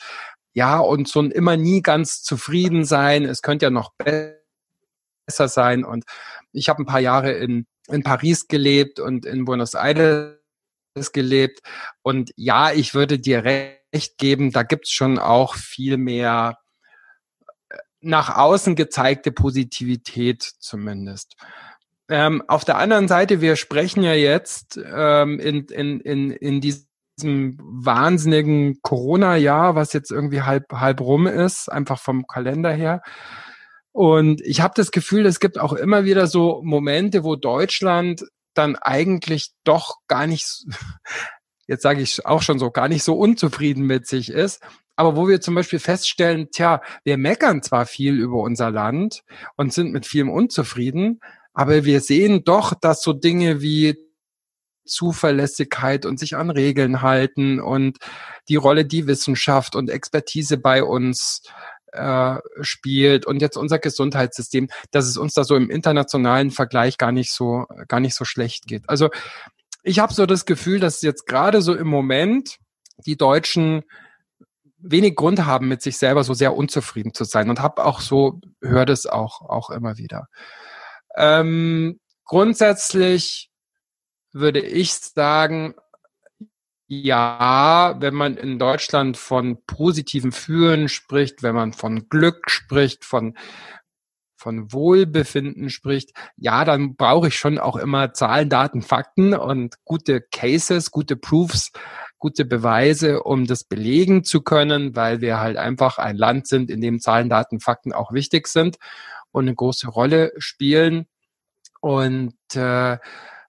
ja, 0.54 0.78
und 0.78 1.08
so 1.08 1.20
ein 1.20 1.32
immer 1.32 1.56
nie 1.56 1.82
ganz 1.82 2.22
zufrieden 2.22 2.84
sein. 2.84 3.24
Es 3.24 3.42
könnte 3.42 3.66
ja 3.66 3.70
noch 3.70 3.92
besser 3.98 5.48
sein. 5.48 5.84
Und 5.84 6.04
ich 6.52 6.68
habe 6.68 6.82
ein 6.82 6.86
paar 6.86 7.00
Jahre 7.00 7.32
in, 7.32 7.66
in 7.88 8.04
Paris 8.04 8.46
gelebt 8.46 9.00
und 9.00 9.26
in 9.26 9.44
Buenos 9.44 9.74
Aires 9.74 10.38
gelebt. 11.12 11.60
Und 12.02 12.32
ja, 12.36 12.72
ich 12.72 12.94
würde 12.94 13.18
dir 13.18 13.44
recht 13.44 14.16
geben, 14.16 14.52
da 14.52 14.62
gibt's 14.62 14.92
schon 14.92 15.18
auch 15.18 15.56
viel 15.56 15.96
mehr 15.96 16.58
äh, 17.68 17.76
nach 18.00 18.36
außen 18.36 18.76
gezeigte 18.76 19.32
Positivität 19.32 20.42
zumindest. 20.60 21.34
Ähm, 22.08 22.42
auf 22.48 22.64
der 22.64 22.76
anderen 22.76 23.08
Seite, 23.08 23.40
wir 23.40 23.56
sprechen 23.56 24.02
ja 24.02 24.12
jetzt 24.14 24.78
ähm, 24.84 25.38
in, 25.38 25.66
in, 25.66 26.00
in, 26.00 26.30
in 26.30 26.60
diesem 26.60 27.58
wahnsinnigen 27.60 28.80
Corona-Jahr, 28.82 29.74
was 29.74 29.92
jetzt 29.92 30.10
irgendwie 30.10 30.42
halb, 30.42 30.70
halb 30.72 31.00
rum 31.00 31.26
ist, 31.26 31.70
einfach 31.70 31.98
vom 31.98 32.26
Kalender 32.26 32.72
her. 32.72 33.02
Und 33.92 34.40
ich 34.42 34.60
habe 34.60 34.74
das 34.76 34.90
Gefühl, 34.90 35.24
es 35.24 35.40
gibt 35.40 35.58
auch 35.58 35.72
immer 35.72 36.04
wieder 36.04 36.26
so 36.26 36.60
Momente, 36.64 37.24
wo 37.24 37.36
Deutschland 37.36 38.24
dann 38.52 38.76
eigentlich 38.76 39.52
doch 39.64 39.96
gar 40.08 40.26
nicht, 40.26 40.64
jetzt 41.66 41.82
sage 41.82 42.02
ich 42.02 42.26
auch 42.26 42.42
schon 42.42 42.58
so, 42.58 42.70
gar 42.70 42.88
nicht 42.88 43.04
so 43.04 43.14
unzufrieden 43.14 43.84
mit 43.84 44.06
sich 44.06 44.30
ist. 44.30 44.62
Aber 44.96 45.16
wo 45.16 45.26
wir 45.28 45.40
zum 45.40 45.54
Beispiel 45.54 45.78
feststellen, 45.78 46.50
tja, 46.50 46.80
wir 47.04 47.16
meckern 47.18 47.62
zwar 47.62 47.86
viel 47.86 48.14
über 48.14 48.36
unser 48.38 48.70
Land 48.70 49.22
und 49.56 49.72
sind 49.72 49.92
mit 49.92 50.06
vielem 50.06 50.30
unzufrieden, 50.30 51.20
aber 51.54 51.84
wir 51.84 52.00
sehen 52.00 52.44
doch, 52.44 52.74
dass 52.74 53.02
so 53.02 53.12
Dinge 53.12 53.62
wie 53.62 53.96
Zuverlässigkeit 54.84 56.04
und 56.04 56.18
sich 56.18 56.36
an 56.36 56.50
Regeln 56.50 57.00
halten 57.00 57.60
und 57.60 57.98
die 58.48 58.56
Rolle, 58.56 58.84
die 58.84 59.06
Wissenschaft 59.06 59.76
und 59.76 59.88
Expertise 59.88 60.58
bei 60.58 60.84
uns 60.84 61.42
äh, 61.92 62.36
spielt 62.60 63.24
und 63.24 63.40
jetzt 63.40 63.56
unser 63.56 63.78
Gesundheitssystem, 63.78 64.68
dass 64.90 65.06
es 65.06 65.16
uns 65.16 65.32
da 65.34 65.44
so 65.44 65.56
im 65.56 65.70
internationalen 65.70 66.50
Vergleich 66.50 66.98
gar 66.98 67.12
nicht 67.12 67.32
so 67.32 67.64
gar 67.88 68.00
nicht 68.00 68.14
so 68.14 68.24
schlecht 68.24 68.66
geht. 68.66 68.82
Also 68.88 69.10
ich 69.82 70.00
habe 70.00 70.12
so 70.12 70.26
das 70.26 70.44
Gefühl, 70.44 70.80
dass 70.80 71.02
jetzt 71.02 71.26
gerade 71.26 71.62
so 71.62 71.74
im 71.74 71.86
Moment 71.86 72.56
die 73.06 73.16
Deutschen 73.16 73.84
wenig 74.78 75.14
Grund 75.14 75.46
haben, 75.46 75.68
mit 75.68 75.82
sich 75.82 75.96
selber 75.96 76.24
so 76.24 76.34
sehr 76.34 76.54
unzufrieden 76.54 77.14
zu 77.14 77.24
sein 77.24 77.48
und 77.48 77.60
habe 77.60 77.84
auch 77.84 78.00
so 78.00 78.40
höre 78.60 78.84
das 78.86 79.06
auch 79.06 79.40
auch 79.40 79.70
immer 79.70 79.96
wieder. 79.96 80.26
Ähm, 81.16 82.00
grundsätzlich 82.24 83.50
würde 84.32 84.60
ich 84.60 84.92
sagen, 84.94 85.74
ja, 86.86 87.96
wenn 87.98 88.14
man 88.14 88.36
in 88.36 88.58
Deutschland 88.58 89.16
von 89.16 89.64
positiven 89.66 90.32
Fühlen 90.32 90.88
spricht, 90.88 91.42
wenn 91.42 91.54
man 91.54 91.72
von 91.72 92.08
Glück 92.08 92.50
spricht, 92.50 93.04
von 93.04 93.34
von 94.36 94.74
Wohlbefinden 94.74 95.70
spricht, 95.70 96.10
ja, 96.36 96.66
dann 96.66 96.96
brauche 96.96 97.28
ich 97.28 97.36
schon 97.36 97.58
auch 97.58 97.76
immer 97.76 98.12
Zahlen, 98.12 98.50
Daten, 98.50 98.82
Fakten 98.82 99.32
und 99.32 99.76
gute 99.84 100.20
Cases, 100.20 100.90
gute 100.90 101.16
Proofs, 101.16 101.72
gute 102.18 102.44
Beweise, 102.44 103.22
um 103.22 103.46
das 103.46 103.64
belegen 103.64 104.22
zu 104.22 104.42
können, 104.42 104.94
weil 104.94 105.22
wir 105.22 105.40
halt 105.40 105.56
einfach 105.56 105.96
ein 105.96 106.16
Land 106.16 106.46
sind, 106.46 106.70
in 106.70 106.82
dem 106.82 107.00
Zahlen, 107.00 107.30
Daten, 107.30 107.58
Fakten 107.58 107.94
auch 107.94 108.12
wichtig 108.12 108.46
sind 108.48 108.76
und 109.34 109.46
eine 109.46 109.54
große 109.54 109.88
Rolle 109.88 110.32
spielen. 110.38 111.06
Und 111.80 112.34
äh, 112.54 112.98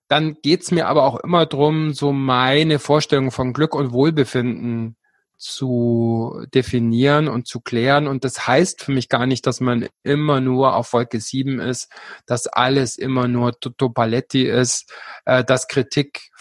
dann 0.08 0.38
geht's 0.42 0.72
mir 0.72 0.88
aber 0.88 1.04
auch 1.04 1.20
immer 1.20 1.46
drum, 1.46 1.94
so 1.94 2.12
meine 2.12 2.80
Vorstellung 2.80 3.32
von 3.32 3.54
Glück 3.54 3.76
und 3.76 3.94
Wohlbefinden 3.94 4.98
zu 5.38 6.44
definieren 6.54 7.28
und 7.28 7.48
zu 7.48 7.60
klären. 7.62 8.08
Und 8.08 8.24
das 8.24 8.48
heißt 8.48 8.84
für 8.84 8.92
mich 8.92 9.10
gar 9.10 9.26
nicht, 9.26 9.46
dass 9.46 9.62
man 9.62 9.88
immer 10.04 10.42
nur 10.42 10.76
auf 10.76 10.94
Wolke 10.94 11.20
7 11.20 11.60
ist, 11.60 11.92
dass 12.26 12.48
alles 12.48 12.98
immer 12.98 13.28
nur 13.28 13.60
Toto 13.60 13.90
Paletti 13.90 14.44
ist, 14.44 14.92
äh, 15.26 15.44
dass 15.44 15.68
Kritik 15.68 16.32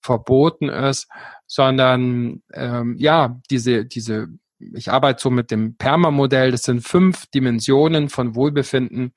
verboten 0.00 0.68
ist, 0.68 1.08
sondern 1.46 2.42
ähm, 2.52 2.96
ja, 2.98 3.40
diese, 3.50 3.86
diese, 3.86 4.28
ich 4.74 4.90
arbeite 4.90 5.20
so 5.20 5.30
mit 5.30 5.50
dem 5.50 5.76
Perma-Modell, 5.76 6.50
das 6.50 6.62
sind 6.62 6.86
fünf 6.86 7.26
Dimensionen 7.26 8.08
von 8.08 8.34
Wohlbefinden 8.34 9.12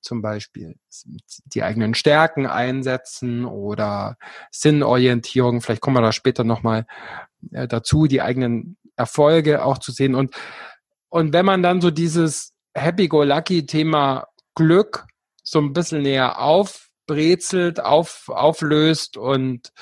zum 0.00 0.22
Beispiel 0.22 0.76
die 1.46 1.62
eigenen 1.62 1.94
Stärken 1.94 2.46
einsetzen 2.46 3.44
oder 3.44 4.16
Sinnorientierung. 4.50 5.60
Vielleicht 5.60 5.82
kommen 5.82 5.96
wir 5.96 6.02
da 6.02 6.12
später 6.12 6.44
nochmal 6.44 6.86
äh, 7.52 7.66
dazu, 7.66 8.06
die 8.06 8.22
eigenen 8.22 8.76
Erfolge 8.96 9.64
auch 9.64 9.78
zu 9.78 9.92
sehen. 9.92 10.14
Und, 10.14 10.34
und 11.08 11.32
wenn 11.32 11.46
man 11.46 11.62
dann 11.62 11.80
so 11.80 11.90
dieses 11.90 12.54
Happy-Go-Lucky-Thema 12.74 14.28
Glück 14.54 15.06
so 15.42 15.60
ein 15.60 15.72
bisschen 15.72 16.02
näher 16.02 16.40
aufbrezelt, 16.40 17.80
auf, 17.80 18.28
auflöst 18.28 19.16
und 19.16 19.72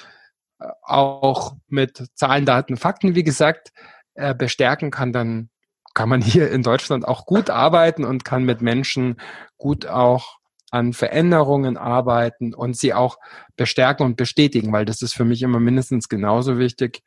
äh, 0.61 0.69
auch 0.83 1.57
mit 1.69 2.05
Zahlen, 2.15 2.47
Daten, 2.47 2.77
Fakten, 2.77 3.15
wie 3.15 3.25
gesagt, 3.25 3.73
äh, 4.17 4.35
bestärken 4.35 4.91
kann, 4.91 5.13
dann 5.13 5.51
kann 5.95 6.09
man 6.09 6.21
hier 6.21 6.51
in 6.51 6.63
Deutschland 6.63 7.07
auch 7.07 7.27
gut 7.27 7.51
arbeiten 7.51 8.05
und 8.05 8.25
kann 8.25 8.45
mit 8.45 8.61
Menschen 8.61 9.17
gut 9.57 9.87
auch 9.87 10.39
an 10.71 10.93
Veränderungen 10.93 11.77
arbeiten 11.77 12.55
und 12.55 12.77
sie 12.77 12.93
auch 12.93 13.19
bestärken 13.57 14.05
und 14.05 14.17
bestätigen, 14.17 14.73
weil 14.73 14.85
das 14.85 15.01
ist 15.01 15.15
für 15.15 15.25
mich 15.25 15.43
immer 15.43 15.61
mindestens 15.61 16.09
genauso 16.09 16.59
wichtig 16.59 17.03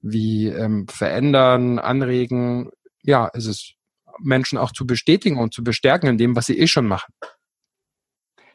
wie 0.00 0.48
ähm, 0.48 0.86
verändern, 0.88 1.78
anregen. 1.78 2.70
Ja, 3.02 3.30
es 3.32 3.46
ist 3.46 3.74
Menschen 4.18 4.58
auch 4.58 4.72
zu 4.72 4.86
bestätigen 4.86 5.38
und 5.38 5.54
zu 5.54 5.64
bestärken 5.64 6.08
in 6.08 6.18
dem, 6.18 6.36
was 6.36 6.46
sie 6.46 6.58
eh 6.58 6.66
schon 6.66 6.86
machen. 6.86 7.12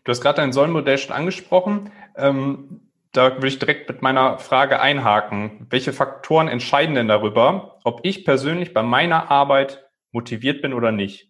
Du 0.03 0.11
hast 0.11 0.21
gerade 0.21 0.37
dein 0.37 0.53
Säulenmodell 0.53 0.97
schon 0.97 1.15
angesprochen. 1.15 1.91
Ähm, 2.15 2.90
da 3.11 3.35
würde 3.35 3.47
ich 3.47 3.59
direkt 3.59 3.89
mit 3.89 4.01
meiner 4.01 4.39
Frage 4.39 4.79
einhaken. 4.79 5.67
Welche 5.69 5.93
Faktoren 5.93 6.47
entscheiden 6.47 6.95
denn 6.95 7.07
darüber, 7.07 7.79
ob 7.83 8.01
ich 8.03 8.23
persönlich 8.23 8.73
bei 8.73 8.83
meiner 8.83 9.29
Arbeit 9.29 9.85
motiviert 10.11 10.61
bin 10.61 10.73
oder 10.73 10.91
nicht? 10.91 11.29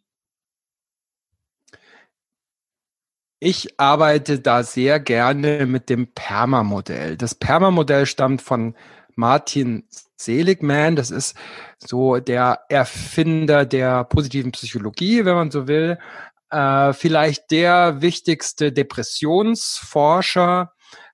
Ich 3.40 3.80
arbeite 3.80 4.40
da 4.40 4.62
sehr 4.62 5.00
gerne 5.00 5.66
mit 5.66 5.90
dem 5.90 6.14
Perma-Modell. 6.14 7.18
Das 7.18 7.34
Perma-Modell 7.34 8.06
stammt 8.06 8.44
von 8.44 8.76
Martin 9.16 9.88
Seligman. 10.16 10.96
Das 10.96 11.10
ist 11.10 11.36
so 11.80 12.20
der 12.20 12.60
Erfinder 12.70 13.66
der 13.66 14.04
positiven 14.04 14.52
Psychologie, 14.52 15.26
wenn 15.26 15.34
man 15.34 15.50
so 15.50 15.68
will. 15.68 15.98
Äh, 16.52 16.94
vielleicht 16.94 17.50
der 17.50 18.04
wichtigste 18.04 18.72
Depressionsforscher 18.72 20.74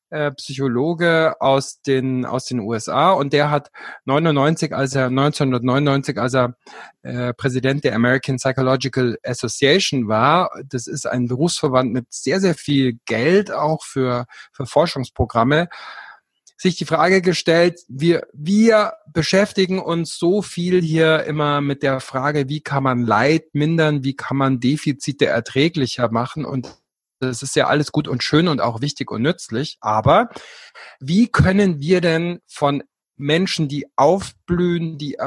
äh, 0.09 0.31
Psychologe 0.31 1.35
aus 1.39 1.81
den 1.81 2.25
aus 2.25 2.45
den 2.45 2.59
USA 2.59 3.11
und 3.11 3.33
der 3.33 3.51
hat 3.51 3.71
99 4.05 4.73
als 4.73 4.95
er 4.95 5.07
1999 5.07 6.17
als 6.17 6.33
er 6.33 6.55
äh, 7.03 7.33
Präsident 7.33 7.83
der 7.83 7.95
American 7.95 8.37
Psychological 8.37 9.17
Association 9.23 10.07
war. 10.07 10.51
Das 10.69 10.87
ist 10.87 11.05
ein 11.05 11.27
Berufsverband 11.27 11.91
mit 11.91 12.05
sehr 12.09 12.39
sehr 12.39 12.55
viel 12.55 12.99
Geld 13.05 13.51
auch 13.51 13.83
für 13.83 14.25
für 14.53 14.65
Forschungsprogramme. 14.65 15.67
Sich 16.59 16.75
die 16.75 16.85
Frage 16.85 17.21
gestellt, 17.21 17.81
wir, 17.87 18.25
wir 18.33 18.93
beschäftigen 19.13 19.77
uns 19.77 20.17
so 20.17 20.41
viel 20.41 20.81
hier 20.81 21.23
immer 21.25 21.61
mit 21.61 21.83
der 21.83 21.99
Frage, 21.99 22.49
wie 22.49 22.61
kann 22.61 22.81
man 22.81 23.05
Leid 23.05 23.53
mindern, 23.53 24.03
wie 24.03 24.15
kann 24.15 24.37
man 24.37 24.59
Defizite 24.59 25.27
erträglicher 25.27 26.09
machen? 26.09 26.45
Und 26.45 26.75
das 27.19 27.41
ist 27.41 27.55
ja 27.55 27.67
alles 27.67 27.91
gut 27.91 28.07
und 28.07 28.23
schön 28.23 28.47
und 28.47 28.61
auch 28.61 28.81
wichtig 28.81 29.11
und 29.11 29.21
nützlich. 29.21 29.77
Aber 29.81 30.29
wie 30.99 31.27
können 31.27 31.79
wir 31.79 32.01
denn 32.01 32.39
von 32.47 32.83
Menschen, 33.15 33.67
die 33.67 33.87
aufblühen, 33.95 34.97
die, 34.97 35.17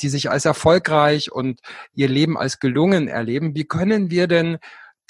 die 0.00 0.08
sich 0.08 0.30
als 0.30 0.44
erfolgreich 0.44 1.32
und 1.32 1.60
ihr 1.92 2.08
Leben 2.08 2.38
als 2.38 2.60
gelungen 2.60 3.08
erleben, 3.08 3.54
wie 3.54 3.64
können 3.64 4.10
wir 4.10 4.28
denn 4.28 4.58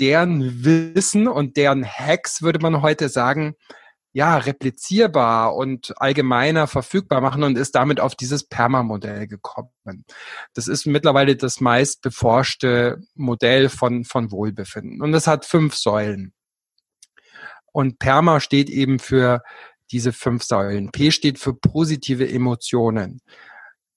deren 0.01 0.65
Wissen 0.65 1.29
und 1.29 1.57
deren 1.57 1.85
Hacks, 1.85 2.43
würde 2.43 2.59
man 2.61 2.83
heute 2.83 3.09
sagen, 3.09 3.55
ja, 4.17 4.39
replizierbar 4.39 5.55
und 5.55 5.93
allgemeiner 6.01 6.67
verfügbar 6.69 7.21
machen 7.21 7.43
und 7.43 7.59
ist 7.59 7.75
damit 7.75 8.01
auf 8.01 8.15
dieses 8.15 8.49
Perma-Modell 8.49 9.27
gekommen. 9.27 10.07
Das 10.55 10.69
ist 10.69 10.87
mittlerweile 10.87 11.37
das 11.37 11.61
meist 11.61 12.01
beforschte 12.01 13.03
Modell 13.15 13.69
von, 13.69 14.07
von 14.07 14.31
Wohlbefinden. 14.33 15.03
Und 15.03 15.13
es 15.13 15.27
hat 15.27 15.45
fünf 15.45 15.75
Säulen. 15.75 16.33
Und 17.73 17.99
Perma 17.99 18.41
steht 18.41 18.71
eben 18.71 19.01
für 19.01 19.43
diese 19.91 20.15
fünf 20.15 20.45
Säulen. 20.45 20.93
P 20.93 21.11
steht 21.11 21.39
für 21.39 21.53
positive 21.53 22.27
Emotionen, 22.27 23.21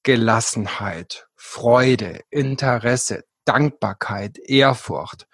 Gelassenheit, 0.04 1.28
Freude, 1.38 2.20
Interesse, 2.30 3.24
Dankbarkeit, 3.46 4.38
Ehrfurcht. 4.38 5.28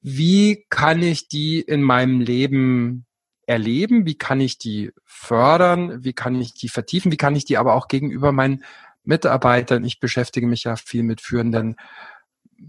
Wie 0.00 0.64
kann 0.70 1.02
ich 1.02 1.28
die 1.28 1.60
in 1.60 1.82
meinem 1.82 2.22
Leben 2.22 3.04
erleben, 3.46 4.06
wie 4.06 4.16
kann 4.16 4.40
ich 4.40 4.58
die 4.58 4.92
fördern, 5.04 6.04
wie 6.04 6.12
kann 6.12 6.40
ich 6.40 6.54
die 6.54 6.68
vertiefen, 6.68 7.12
wie 7.12 7.16
kann 7.16 7.36
ich 7.36 7.44
die 7.44 7.58
aber 7.58 7.74
auch 7.74 7.88
gegenüber 7.88 8.32
meinen 8.32 8.64
Mitarbeitern, 9.04 9.84
ich 9.84 10.00
beschäftige 10.00 10.46
mich 10.46 10.64
ja 10.64 10.76
viel 10.76 11.02
mit 11.02 11.20
Führenden, 11.20 11.76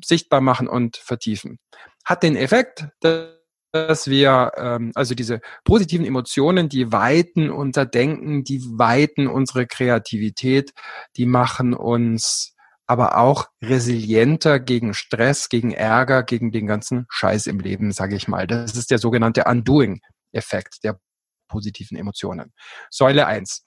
sichtbar 0.04 0.42
machen 0.42 0.68
und 0.68 0.98
vertiefen. 0.98 1.60
Hat 2.04 2.24
den 2.24 2.36
Effekt, 2.36 2.88
dass 3.02 4.08
wir, 4.08 4.52
ähm, 4.58 4.92
also 4.96 5.16
diese 5.16 5.42
positiven 5.64 6.06
Emotionen, 6.06 6.70
die 6.70 6.92
weiten 6.92 7.50
unser 7.50 7.86
Denken, 7.86 8.44
die 8.44 8.62
weiten 8.64 9.28
unsere 9.28 9.68
Kreativität, 9.68 10.74
die 11.18 11.26
machen 11.26 11.74
uns 11.74 12.54
aber 12.86 13.18
auch 13.18 13.48
resilienter 13.62 14.60
gegen 14.60 14.94
Stress, 14.94 15.50
gegen 15.50 15.72
Ärger, 15.72 16.24
gegen 16.24 16.52
den 16.52 16.68
ganzen 16.68 17.06
Scheiß 17.10 17.48
im 17.48 17.60
Leben, 17.60 17.92
sage 17.92 18.16
ich 18.16 18.28
mal. 18.28 18.46
Das 18.46 18.76
ist 18.76 18.92
der 18.92 18.98
sogenannte 18.98 19.46
Undoing. 19.46 20.02
Effekt 20.34 20.84
der 20.84 21.00
positiven 21.48 21.98
Emotionen. 21.98 22.54
Säule 22.90 23.28
eins. 23.28 23.66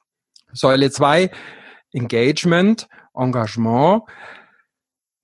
Säule 0.53 0.91
zwei 0.91 1.31
Engagement, 1.93 2.89
Engagement. 3.15 4.03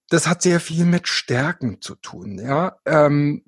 Das 0.08 0.26
hat 0.26 0.42
sehr 0.42 0.60
viel 0.60 0.84
mit 0.84 1.08
Stärken 1.08 1.80
zu 1.80 1.96
tun. 1.96 2.38
Ja? 2.38 2.76
Ähm, 2.86 3.44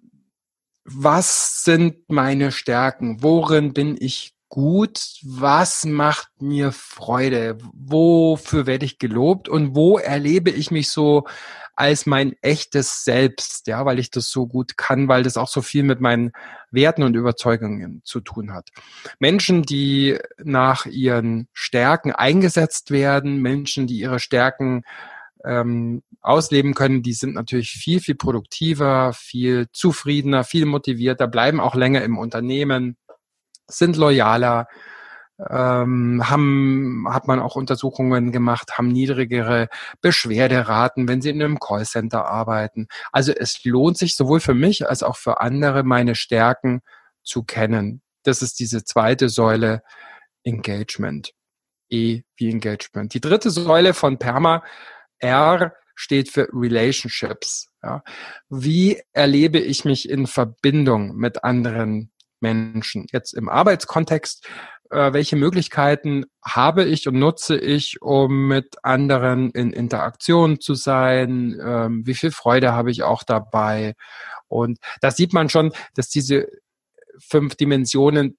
was 0.85 1.65
sind 1.65 2.09
meine 2.09 2.53
Stärken? 2.53 3.23
Worin 3.23 3.73
bin 3.73 3.97
ich 3.99 4.34
gut? 4.49 5.01
Was 5.23 5.85
macht 5.85 6.29
mir 6.41 6.73
Freude? 6.73 7.59
Wofür 7.73 8.67
werde 8.67 8.87
ich 8.87 8.99
gelobt? 8.99 9.49
Und 9.49 9.75
wo 9.75 9.99
erlebe 9.99 10.51
ich 10.51 10.71
mich 10.71 10.91
so 10.91 11.25
als 11.77 12.07
mein 12.07 12.35
echtes 12.41 13.05
Selbst, 13.05 13.67
ja, 13.67 13.85
weil 13.85 13.99
ich 13.99 14.11
das 14.11 14.31
so 14.31 14.47
gut 14.47 14.77
kann, 14.77 15.09
weil 15.09 15.23
das 15.25 15.37
auch 15.37 15.49
so 15.49 15.61
viel 15.61 15.83
mit 15.83 16.01
meinen 16.01 16.33
Werten 16.71 17.03
und 17.03 17.17
Überzeugungen 17.17 18.01
zu 18.05 18.21
tun 18.21 18.53
hat. 18.53 18.71
Menschen, 19.19 19.63
die 19.63 20.19
nach 20.43 20.87
ihren 20.87 21.49
Stärken 21.53 22.13
eingesetzt 22.13 22.91
werden, 22.91 23.39
Menschen, 23.39 23.87
die 23.87 23.99
ihre 23.99 24.21
Stärken 24.21 24.85
ähm, 25.45 26.03
ausleben 26.21 26.75
können, 26.75 27.03
die 27.03 27.13
sind 27.13 27.35
natürlich 27.35 27.73
viel, 27.73 28.01
viel 28.01 28.15
produktiver, 28.15 29.13
viel 29.13 29.67
zufriedener, 29.73 30.45
viel 30.45 30.65
motivierter, 30.65 31.29
bleiben 31.29 31.61
auch 31.61 31.75
länger 31.75 32.03
im 32.03 32.17
Unternehmen, 32.17 32.97
sind 33.69 33.97
loyaler, 33.97 34.67
ähm, 35.51 36.23
haben, 36.29 37.07
hat 37.09 37.27
man 37.27 37.41
auch 37.41 37.57
Untersuchungen 37.57 38.31
gemacht, 38.31 38.79
haben 38.79 38.89
niedrigere 38.89 39.69
Beschwerderaten, 40.01 41.09
wenn 41.09 41.21
sie 41.21 41.31
in 41.31 41.43
einem 41.43 41.59
Callcenter 41.59 42.27
arbeiten. 42.27 42.87
Also 43.11 43.33
es 43.33 43.65
lohnt 43.65 43.99
sich 43.99 44.15
sowohl 44.15 44.41
für 44.41 44.55
mich 44.55 44.89
als 44.89 45.03
auch 45.03 45.17
für 45.17 45.41
andere, 45.41 45.83
meine 45.83 46.15
Stärken 46.15 46.83
zu 47.23 47.43
kennen. 47.43 48.03
Das 48.23 48.43
ist 48.43 48.61
diese 48.61 48.85
zweite 48.85 49.29
Säule 49.29 49.83
Engagement. 50.45 51.33
E 51.91 52.23
wie 52.37 52.51
Engagement. 52.51 53.13
Die 53.13 53.21
dritte 53.21 53.51
Säule 53.51 53.93
von 53.93 54.19
Perma, 54.19 54.63
R, 55.19 55.75
steht 55.95 56.29
für 56.29 56.49
Relationships. 56.53 57.69
Ja. 57.83 58.03
Wie 58.49 59.01
erlebe 59.13 59.59
ich 59.59 59.85
mich 59.85 60.09
in 60.09 60.27
Verbindung 60.27 61.17
mit 61.17 61.45
anderen 61.45 62.11
Menschen? 62.45 63.07
Jetzt 63.11 63.33
im 63.33 63.49
Arbeitskontext 63.49 64.47
äh, 64.91 65.13
welche 65.13 65.37
Möglichkeiten 65.37 66.27
habe 66.45 66.85
ich 66.85 67.09
und 67.09 67.19
nutze 67.19 67.59
ich, 67.59 68.01
um 68.01 68.49
mit 68.49 68.77
anderen 68.85 69.51
in 69.51 69.73
Interaktion 69.73 70.61
zu 70.61 70.75
sein? 70.75 71.59
Ähm, 71.61 72.07
wie 72.07 72.15
viel 72.15 72.31
Freude 72.31 72.73
habe 72.73 72.91
ich 72.91 73.03
auch 73.03 73.25
dabei? 73.25 73.95
Und 74.47 74.79
da 75.01 75.11
sieht 75.11 75.33
man 75.33 75.49
schon, 75.49 75.73
dass 75.95 76.09
diese 76.11 76.47
fünf 77.19 77.57
Dimensionen 77.57 78.39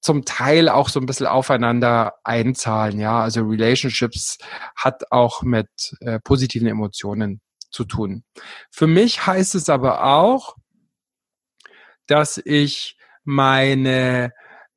zum 0.00 0.26
Teil 0.26 0.68
auch 0.68 0.90
so 0.90 1.00
ein 1.00 1.06
bisschen 1.06 1.26
aufeinander 1.26 2.14
einzahlen. 2.24 3.00
Ja, 3.00 3.20
also 3.20 3.42
Relationships 3.42 4.36
hat 4.76 5.10
auch 5.10 5.42
mit 5.42 5.96
äh, 6.00 6.20
positiven 6.20 6.68
Emotionen 6.68 7.40
zu 7.70 7.84
tun. 7.84 8.24
Für 8.70 8.86
mich 8.86 9.26
heißt 9.26 9.54
es 9.54 9.70
aber 9.70 10.04
auch, 10.04 10.56
dass 12.06 12.36
ich 12.44 12.98
meine 13.24 14.32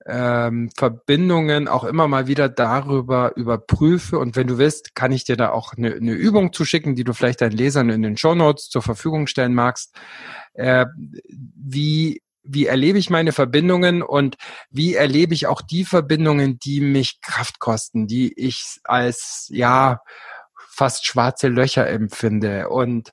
ähm, 0.06 0.70
Verbindungen 0.76 1.68
auch 1.68 1.84
immer 1.84 2.08
mal 2.08 2.28
wieder 2.28 2.48
darüber 2.50 3.36
überprüfe. 3.36 4.18
Und 4.20 4.36
wenn 4.36 4.48
du 4.48 4.58
willst, 4.58 4.96
kann 4.96 5.12
ich 5.12 5.26
dir 5.26 5.36
da 5.36 5.52
auch 5.52 5.74
eine, 5.74 5.94
eine 5.94 6.14
Übung 6.14 6.54
zuschicken, 6.54 6.96
die 6.96 7.04
du 7.04 7.14
vielleicht 7.14 7.42
deinen 7.42 7.58
Lesern 7.58 7.90
in 7.90 8.02
den 8.02 8.18
Show 8.18 8.34
Notes 8.34 8.70
zur 8.70 8.82
Verfügung 8.82 9.28
stellen 9.28 9.54
magst. 9.54 9.96
Äh, 10.54 10.86
wie 11.30 12.22
wie 12.50 12.66
erlebe 12.66 12.98
ich 12.98 13.10
meine 13.10 13.34
Verbindungen 13.34 14.02
und 14.02 14.38
wie 14.70 14.96
erlebe 14.96 15.34
ich 15.34 15.48
auch 15.48 15.62
die 15.62 15.84
Verbindungen, 15.84 16.60
die 16.60 16.80
mich 16.80 17.20
Kraft 17.22 17.60
kosten, 17.60 18.08
die 18.08 18.32
ich 18.40 18.80
als 18.86 19.48
ja 19.52 20.00
fast 20.70 21.06
schwarze 21.06 21.50
Löcher 21.50 21.88
empfinde. 21.88 22.70
Und 22.70 23.12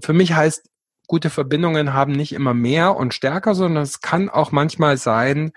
für 0.00 0.12
mich 0.14 0.32
heißt 0.32 0.66
gute 1.08 1.30
Verbindungen 1.30 1.94
haben 1.94 2.12
nicht 2.12 2.32
immer 2.32 2.54
mehr 2.54 2.94
und 2.94 3.14
stärker, 3.14 3.54
sondern 3.56 3.82
es 3.82 4.00
kann 4.00 4.28
auch 4.28 4.52
manchmal 4.52 4.98
sein, 4.98 5.52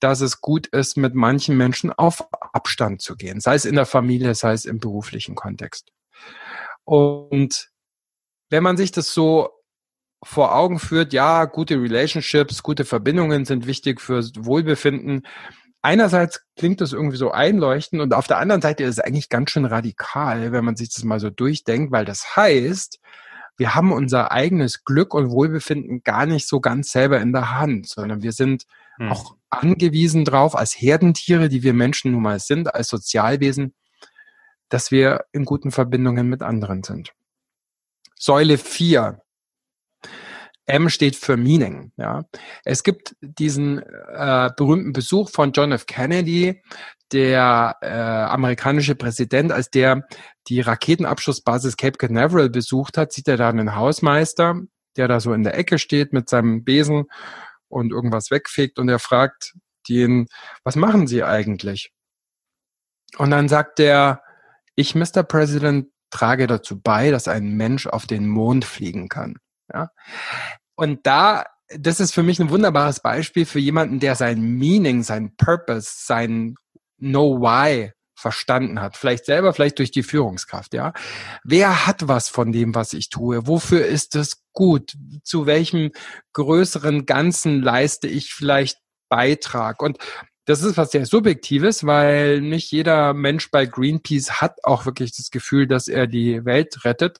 dass 0.00 0.20
es 0.20 0.42
gut 0.42 0.66
ist, 0.66 0.98
mit 0.98 1.14
manchen 1.14 1.56
Menschen 1.56 1.90
auf 1.90 2.26
Abstand 2.52 3.00
zu 3.00 3.16
gehen, 3.16 3.40
sei 3.40 3.54
es 3.54 3.64
in 3.64 3.76
der 3.76 3.86
Familie, 3.86 4.34
sei 4.34 4.52
es 4.52 4.66
im 4.66 4.78
beruflichen 4.78 5.34
Kontext. 5.34 5.92
Und 6.84 7.70
wenn 8.50 8.62
man 8.62 8.76
sich 8.76 8.92
das 8.92 9.14
so 9.14 9.50
vor 10.22 10.54
Augen 10.54 10.78
führt, 10.78 11.12
ja, 11.12 11.44
gute 11.44 11.80
Relationships, 11.80 12.62
gute 12.62 12.84
Verbindungen 12.84 13.44
sind 13.44 13.66
wichtig 13.66 14.00
für 14.00 14.22
Wohlbefinden. 14.36 15.26
Einerseits 15.82 16.44
klingt 16.56 16.80
das 16.80 16.92
irgendwie 16.92 17.16
so 17.16 17.30
einleuchtend 17.30 18.02
und 18.02 18.12
auf 18.12 18.26
der 18.26 18.38
anderen 18.38 18.62
Seite 18.62 18.82
ist 18.82 18.98
es 18.98 18.98
eigentlich 18.98 19.28
ganz 19.28 19.50
schön 19.50 19.66
radikal, 19.66 20.50
wenn 20.50 20.64
man 20.64 20.76
sich 20.76 20.92
das 20.92 21.04
mal 21.04 21.20
so 21.20 21.30
durchdenkt, 21.30 21.92
weil 21.92 22.04
das 22.04 22.36
heißt, 22.36 22.98
wir 23.56 23.74
haben 23.74 23.92
unser 23.92 24.32
eigenes 24.32 24.84
Glück 24.84 25.14
und 25.14 25.30
Wohlbefinden 25.30 26.02
gar 26.02 26.26
nicht 26.26 26.46
so 26.46 26.60
ganz 26.60 26.90
selber 26.90 27.20
in 27.20 27.32
der 27.32 27.58
Hand, 27.58 27.88
sondern 27.88 28.22
wir 28.22 28.32
sind 28.32 28.64
hm. 28.96 29.10
auch 29.10 29.36
angewiesen 29.50 30.24
drauf, 30.24 30.54
als 30.54 30.78
Herdentiere, 30.78 31.48
die 31.48 31.62
wir 31.62 31.72
Menschen 31.72 32.12
nun 32.12 32.22
mal 32.22 32.38
sind, 32.38 32.74
als 32.74 32.88
Sozialwesen, 32.88 33.74
dass 34.68 34.90
wir 34.90 35.24
in 35.32 35.44
guten 35.44 35.70
Verbindungen 35.70 36.28
mit 36.28 36.42
anderen 36.42 36.82
sind. 36.82 37.12
Säule 38.18 38.58
4. 38.58 39.20
M 40.66 40.88
steht 40.88 41.16
für 41.16 41.36
Meaning. 41.36 41.92
Ja. 41.96 42.24
Es 42.64 42.82
gibt 42.82 43.16
diesen 43.20 43.80
äh, 43.80 44.50
berühmten 44.56 44.92
Besuch 44.92 45.30
von 45.30 45.52
John 45.52 45.72
F. 45.72 45.86
Kennedy, 45.86 46.62
der 47.12 47.76
äh, 47.80 47.88
amerikanische 47.88 48.96
Präsident, 48.96 49.52
als 49.52 49.70
der 49.70 50.06
die 50.48 50.60
Raketenabschussbasis 50.60 51.76
Cape 51.76 51.98
Canaveral 51.98 52.50
besucht 52.50 52.98
hat, 52.98 53.12
sieht 53.12 53.28
er 53.28 53.36
da 53.36 53.48
einen 53.48 53.76
Hausmeister, 53.76 54.60
der 54.96 55.08
da 55.08 55.20
so 55.20 55.32
in 55.32 55.44
der 55.44 55.56
Ecke 55.56 55.78
steht 55.78 56.12
mit 56.12 56.28
seinem 56.28 56.64
Besen 56.64 57.04
und 57.68 57.92
irgendwas 57.92 58.30
wegfegt 58.30 58.78
und 58.78 58.88
er 58.88 58.98
fragt 58.98 59.54
ihn, 59.88 60.26
was 60.64 60.74
machen 60.74 61.06
Sie 61.06 61.22
eigentlich? 61.22 61.92
Und 63.18 63.30
dann 63.30 63.48
sagt 63.48 63.78
er, 63.78 64.22
ich, 64.74 64.94
Mr. 64.94 65.22
President, 65.22 65.88
trage 66.10 66.46
dazu 66.46 66.80
bei, 66.80 67.10
dass 67.10 67.28
ein 67.28 67.56
Mensch 67.56 67.86
auf 67.86 68.06
den 68.06 68.26
Mond 68.26 68.64
fliegen 68.64 69.08
kann. 69.08 69.36
Ja? 69.72 69.90
Und 70.74 71.06
da, 71.06 71.44
das 71.68 72.00
ist 72.00 72.12
für 72.12 72.22
mich 72.22 72.38
ein 72.38 72.50
wunderbares 72.50 73.00
Beispiel 73.00 73.46
für 73.46 73.58
jemanden, 73.58 74.00
der 74.00 74.14
sein 74.14 74.40
Meaning, 74.40 75.02
sein 75.02 75.34
Purpose, 75.36 75.90
sein 76.06 76.54
Know 76.98 77.40
Why 77.40 77.92
verstanden 78.18 78.80
hat. 78.80 78.96
Vielleicht 78.96 79.26
selber, 79.26 79.52
vielleicht 79.52 79.78
durch 79.78 79.90
die 79.90 80.02
Führungskraft, 80.02 80.72
ja. 80.72 80.94
Wer 81.44 81.86
hat 81.86 82.08
was 82.08 82.28
von 82.28 82.50
dem, 82.50 82.74
was 82.74 82.94
ich 82.94 83.10
tue? 83.10 83.46
Wofür 83.46 83.84
ist 83.84 84.16
es 84.16 84.42
gut? 84.52 84.94
Zu 85.22 85.44
welchem 85.44 85.92
größeren 86.32 87.04
Ganzen 87.04 87.60
leiste 87.62 88.08
ich 88.08 88.32
vielleicht 88.32 88.78
Beitrag? 89.10 89.82
Und 89.82 89.98
das 90.46 90.62
ist 90.62 90.76
was 90.76 90.92
sehr 90.92 91.04
Subjektives, 91.04 91.84
weil 91.84 92.40
nicht 92.40 92.70
jeder 92.70 93.12
Mensch 93.12 93.50
bei 93.50 93.66
Greenpeace 93.66 94.40
hat 94.40 94.64
auch 94.64 94.86
wirklich 94.86 95.14
das 95.14 95.30
Gefühl, 95.30 95.66
dass 95.66 95.88
er 95.88 96.06
die 96.06 96.44
Welt 96.44 96.84
rettet. 96.84 97.18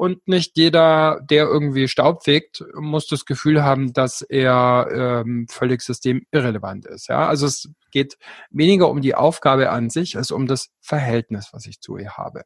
Und 0.00 0.26
nicht 0.26 0.56
jeder, 0.56 1.20
der 1.28 1.44
irgendwie 1.44 1.86
Staub 1.86 2.24
fegt, 2.24 2.64
muss 2.72 3.06
das 3.06 3.26
Gefühl 3.26 3.62
haben, 3.62 3.92
dass 3.92 4.22
er 4.22 4.88
ähm, 4.90 5.46
völlig 5.50 5.82
systemirrelevant 5.82 6.86
ist. 6.86 7.08
Ja? 7.08 7.28
Also 7.28 7.44
es 7.44 7.68
geht 7.90 8.16
weniger 8.48 8.88
um 8.88 9.02
die 9.02 9.14
Aufgabe 9.14 9.68
an 9.68 9.90
sich, 9.90 10.16
als 10.16 10.30
um 10.30 10.46
das 10.46 10.70
Verhältnis, 10.80 11.50
was 11.52 11.66
ich 11.66 11.82
zu 11.82 11.98
ihr 11.98 12.16
habe. 12.16 12.44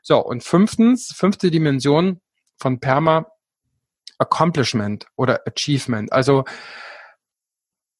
So, 0.00 0.24
und 0.24 0.42
fünftens, 0.42 1.12
fünfte 1.14 1.50
Dimension 1.50 2.22
von 2.56 2.80
Perma, 2.80 3.26
Accomplishment 4.16 5.06
oder 5.16 5.42
Achievement. 5.46 6.10
Also 6.14 6.44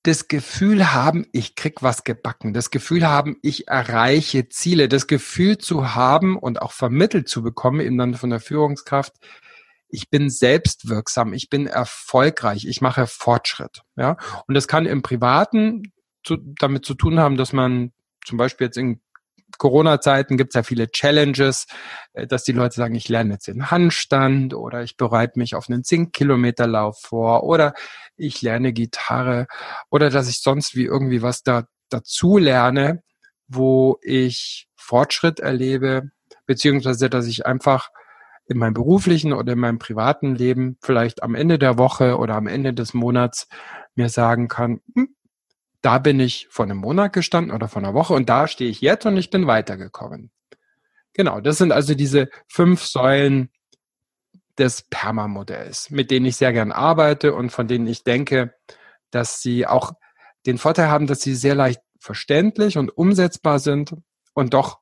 das 0.07 0.29
Gefühl 0.29 0.93
haben, 0.93 1.27
ich 1.33 1.57
krieg 1.57 1.83
was 1.83 2.05
gebacken, 2.05 2.53
das 2.53 2.71
Gefühl 2.71 3.07
haben, 3.07 3.39
ich 3.43 3.67
erreiche 3.67 4.49
Ziele, 4.49 4.89
das 4.89 5.09
Gefühl 5.09 5.59
zu 5.59 5.95
haben 5.95 6.39
und 6.39 6.63
auch 6.63 6.73
vermittelt 6.73 7.29
zu 7.29 7.43
bekommen, 7.43 7.81
eben 7.81 7.99
dann 7.99 8.15
von 8.15 8.31
der 8.31 8.41
Führungskraft, 8.41 9.15
ich 9.89 10.09
bin 10.09 10.31
selbstwirksam, 10.31 11.33
ich 11.33 11.51
bin 11.51 11.67
erfolgreich, 11.67 12.67
ich 12.67 12.81
mache 12.81 13.07
Fortschritt. 13.07 13.83
Ja, 13.97 14.17
und 14.47 14.55
das 14.55 14.69
kann 14.69 14.87
im 14.87 15.03
Privaten 15.03 15.93
zu, 16.23 16.37
damit 16.37 16.85
zu 16.85 16.95
tun 16.95 17.19
haben, 17.19 17.37
dass 17.37 17.53
man 17.53 17.93
zum 18.25 18.39
Beispiel 18.39 18.67
jetzt 18.67 18.77
in 18.77 19.01
Corona-Zeiten 19.59 20.37
gibt 20.37 20.51
es 20.51 20.55
ja 20.55 20.63
viele 20.63 20.91
Challenges, 20.91 21.67
äh, 22.13 22.27
dass 22.27 22.45
die 22.45 22.53
Leute 22.53 22.75
sagen, 22.75 22.95
ich 22.95 23.09
lerne 23.09 23.35
jetzt 23.35 23.49
den 23.49 23.71
Handstand 23.71 24.55
oder 24.55 24.83
ich 24.83 24.97
bereite 24.97 25.39
mich 25.39 25.55
auf 25.55 25.69
einen 25.69 25.83
10-Kilometer-Lauf 25.83 27.01
vor 27.01 27.45
oder 27.45 27.75
ich 28.17 28.43
lerne 28.43 28.73
Gitarre 28.73 29.47
oder 29.91 30.11
dass 30.11 30.29
ich 30.29 30.41
sonst 30.41 30.75
wie 30.75 30.85
irgendwie 30.85 31.23
was 31.23 31.43
da 31.43 31.65
dazu 31.89 32.39
lerne, 32.39 33.03
wo 33.49 33.99
ich 34.03 34.69
Fortschritt 34.77 35.41
erlebe, 35.41 36.11
beziehungsweise 36.47 37.11
dass 37.11 37.27
ich 37.27 37.47
einfach 37.47 37.91
in 38.49 38.59
meinem 38.59 38.75
beruflichen 38.75 39.33
oder 39.33 39.55
in 39.55 39.59
meinem 39.59 39.79
privaten 39.79 40.35
Leben 40.35 40.79
vielleicht 40.81 41.23
am 41.23 41.35
Ende 41.35 41.59
der 41.59 41.79
Woche 41.79 42.17
oder 42.17 42.35
am 42.35 42.47
Ende 42.47 42.73
des 42.73 42.95
Monats 42.95 43.49
mir 43.95 44.09
sagen 44.09 44.49
kann, 44.49 44.81
hm, 44.95 45.16
da 45.87 45.99
bin 45.99 46.19
ich 46.19 46.49
vor 46.51 46.65
einem 46.65 46.79
Monat 46.79 47.13
gestanden 47.13 47.55
oder 47.55 47.69
vor 47.69 47.81
einer 47.81 47.95
Woche 47.95 48.13
und 48.13 48.29
da 48.29 48.49
stehe 48.49 48.69
ich 48.69 48.81
jetzt 48.81 49.07
und 49.07 49.17
ich 49.17 49.31
bin 49.31 49.47
weitergekommen. 49.47 50.33
Genau, 51.13 51.41
das 51.41 51.59
sind 51.59 51.71
also 51.71 51.95
diese 51.95 52.29
fünf 52.49 52.83
Säulen 52.83 53.51
des 54.59 54.83
Perma-Modells, 54.83 55.91
mit 55.91 56.11
denen 56.11 56.27
ich 56.27 56.35
sehr 56.35 56.53
gern 56.53 56.73
arbeite 56.73 57.35
und 57.35 57.51
von 57.51 57.69
denen 57.69 57.87
ich 57.87 58.03
denke, 58.03 58.53
dass 59.13 59.41
sie 59.41 59.65
auch 59.65 59.93
den 60.45 60.59
Vorteil 60.59 60.89
haben, 60.89 61.07
dass 61.07 61.21
sie 61.21 61.37
sehr 61.37 61.55
leicht 61.55 61.83
verständlich 62.01 62.77
und 62.79 62.91
umsetzbar 62.91 63.61
sind 63.61 63.95
und 64.35 64.55
doch 64.55 64.81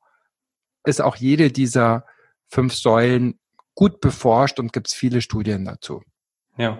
ist 0.85 1.03
auch 1.03 1.17
jede 1.17 1.51
dieser 1.51 2.07
fünf 2.47 2.73
Säulen 2.73 3.39
gut 3.75 4.01
beforscht 4.01 4.59
und 4.59 4.73
gibt 4.73 4.87
es 4.87 4.95
viele 4.95 5.21
Studien 5.21 5.65
dazu. 5.65 6.01
Ja, 6.57 6.79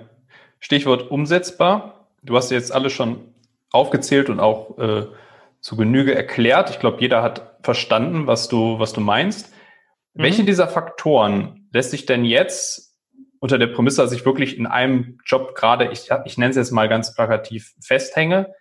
Stichwort 0.59 1.11
umsetzbar. 1.11 2.09
Du 2.23 2.35
hast 2.35 2.49
jetzt 2.49 2.73
alle 2.73 2.89
schon 2.89 3.35
aufgezählt 3.75 4.29
und 4.29 4.39
auch 4.39 4.77
äh, 4.77 5.05
zu 5.61 5.75
Genüge 5.75 6.15
erklärt. 6.15 6.69
Ich 6.69 6.79
glaube, 6.79 7.01
jeder 7.01 7.21
hat 7.21 7.57
verstanden, 7.63 8.27
was 8.27 8.47
du, 8.47 8.79
was 8.79 8.93
du 8.93 9.01
meinst. 9.01 9.53
Mhm. 10.13 10.23
Welche 10.23 10.43
dieser 10.43 10.67
Faktoren 10.67 11.69
lässt 11.71 11.91
sich 11.91 12.05
denn 12.05 12.25
jetzt 12.25 12.95
unter 13.39 13.57
der 13.57 13.67
Prämisse, 13.67 14.01
dass 14.01 14.11
ich 14.11 14.25
wirklich 14.25 14.57
in 14.57 14.65
einem 14.65 15.19
Job 15.25 15.55
gerade, 15.55 15.91
ich, 15.91 16.09
ich 16.25 16.38
nenne 16.38 16.51
es 16.51 16.55
jetzt 16.55 16.71
mal 16.71 16.89
ganz 16.89 17.13
plakativ, 17.13 17.75
festhänge, 17.81 18.53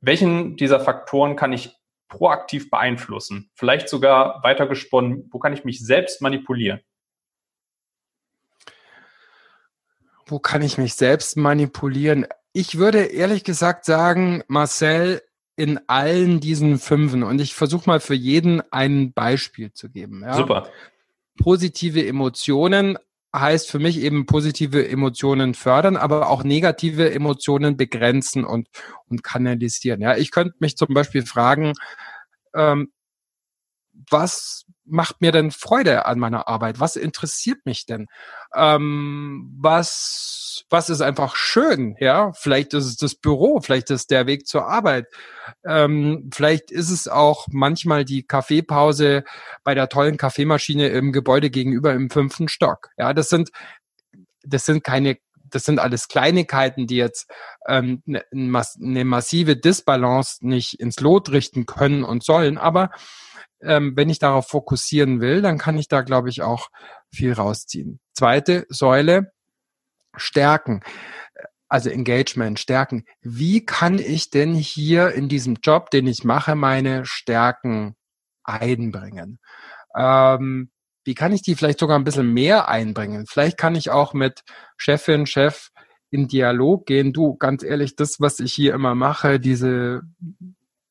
welchen 0.00 0.56
dieser 0.56 0.80
Faktoren 0.80 1.36
kann 1.36 1.52
ich 1.52 1.76
proaktiv 2.08 2.70
beeinflussen? 2.70 3.50
Vielleicht 3.54 3.88
sogar 3.88 4.42
weitergesponnen, 4.42 5.28
wo 5.30 5.38
kann 5.38 5.52
ich 5.52 5.64
mich 5.64 5.84
selbst 5.84 6.22
manipulieren? 6.22 6.80
Wo 10.26 10.38
kann 10.38 10.62
ich 10.62 10.78
mich 10.78 10.94
selbst 10.94 11.36
manipulieren? 11.36 12.26
Ich 12.58 12.78
würde 12.78 13.00
ehrlich 13.04 13.44
gesagt 13.44 13.84
sagen, 13.84 14.42
Marcel, 14.48 15.20
in 15.56 15.78
allen 15.88 16.40
diesen 16.40 16.78
Fünfen 16.78 17.22
und 17.22 17.38
ich 17.38 17.52
versuche 17.54 17.86
mal 17.86 18.00
für 18.00 18.14
jeden 18.14 18.62
ein 18.72 19.12
Beispiel 19.12 19.74
zu 19.74 19.90
geben. 19.90 20.22
Ja? 20.22 20.32
Super. 20.32 20.70
Positive 21.38 22.06
Emotionen 22.06 22.96
heißt 23.34 23.70
für 23.70 23.78
mich 23.78 24.00
eben 24.00 24.24
positive 24.24 24.88
Emotionen 24.88 25.52
fördern, 25.52 25.98
aber 25.98 26.30
auch 26.30 26.44
negative 26.44 27.12
Emotionen 27.12 27.76
begrenzen 27.76 28.46
und, 28.46 28.68
und 29.10 29.22
kanalisieren. 29.22 30.00
Ja, 30.00 30.16
ich 30.16 30.30
könnte 30.30 30.54
mich 30.58 30.78
zum 30.78 30.94
Beispiel 30.94 31.26
fragen, 31.26 31.74
ähm, 32.54 32.90
was 34.08 34.64
macht 34.86 35.20
mir 35.20 35.32
denn 35.32 35.50
Freude 35.50 36.06
an 36.06 36.18
meiner 36.18 36.48
Arbeit? 36.48 36.80
Was 36.80 36.96
interessiert 36.96 37.64
mich 37.64 37.86
denn? 37.86 38.06
Ähm, 38.54 39.54
was, 39.58 40.64
was 40.70 40.90
ist 40.90 41.00
einfach 41.00 41.36
schön? 41.36 41.96
Ja, 41.98 42.32
vielleicht 42.32 42.74
ist 42.74 42.86
es 42.86 42.96
das 42.96 43.14
Büro, 43.14 43.60
vielleicht 43.60 43.90
ist 43.90 44.10
der 44.10 44.26
Weg 44.26 44.46
zur 44.46 44.66
Arbeit. 44.66 45.06
Ähm, 45.64 46.30
vielleicht 46.32 46.70
ist 46.70 46.90
es 46.90 47.08
auch 47.08 47.46
manchmal 47.50 48.04
die 48.04 48.22
Kaffeepause 48.22 49.24
bei 49.64 49.74
der 49.74 49.88
tollen 49.88 50.16
Kaffeemaschine 50.16 50.88
im 50.88 51.12
Gebäude 51.12 51.50
gegenüber 51.50 51.92
im 51.92 52.10
fünften 52.10 52.48
Stock. 52.48 52.88
Ja, 52.96 53.12
das 53.12 53.28
sind, 53.28 53.50
das 54.42 54.64
sind 54.64 54.84
keine 54.84 55.18
das 55.56 55.64
sind 55.64 55.78
alles 55.78 56.08
Kleinigkeiten, 56.08 56.86
die 56.86 56.96
jetzt 56.96 57.30
ähm, 57.66 58.02
ne, 58.04 58.22
eine 58.30 59.04
massive 59.04 59.56
Disbalance 59.56 60.46
nicht 60.46 60.78
ins 60.78 61.00
Lot 61.00 61.30
richten 61.30 61.64
können 61.64 62.04
und 62.04 62.22
sollen, 62.22 62.58
aber 62.58 62.90
ähm, 63.62 63.96
wenn 63.96 64.10
ich 64.10 64.18
darauf 64.18 64.48
fokussieren 64.48 65.20
will, 65.20 65.40
dann 65.40 65.58
kann 65.58 65.78
ich 65.78 65.88
da, 65.88 66.02
glaube 66.02 66.28
ich, 66.28 66.42
auch 66.42 66.68
viel 67.10 67.32
rausziehen. 67.32 68.00
Zweite 68.12 68.66
Säule, 68.68 69.32
Stärken. 70.14 70.82
Also 71.68 71.90
Engagement, 71.90 72.60
Stärken. 72.60 73.06
Wie 73.22 73.64
kann 73.64 73.98
ich 73.98 74.30
denn 74.30 74.54
hier 74.54 75.12
in 75.12 75.28
diesem 75.28 75.56
Job, 75.62 75.90
den 75.90 76.06
ich 76.06 76.22
mache, 76.22 76.54
meine 76.54 77.04
Stärken 77.06 77.96
einbringen? 78.44 79.40
Ähm, 79.96 80.70
wie 81.06 81.14
kann 81.14 81.32
ich 81.32 81.42
die 81.42 81.54
vielleicht 81.54 81.78
sogar 81.78 81.98
ein 81.98 82.04
bisschen 82.04 82.32
mehr 82.32 82.68
einbringen? 82.68 83.26
Vielleicht 83.26 83.56
kann 83.56 83.76
ich 83.76 83.90
auch 83.90 84.12
mit 84.12 84.42
Chefin, 84.76 85.26
Chef 85.26 85.70
in 86.10 86.28
Dialog 86.28 86.86
gehen. 86.86 87.12
Du, 87.12 87.36
ganz 87.36 87.62
ehrlich, 87.62 87.96
das, 87.96 88.20
was 88.20 88.40
ich 88.40 88.52
hier 88.52 88.74
immer 88.74 88.94
mache, 88.94 89.38
diese 89.38 90.02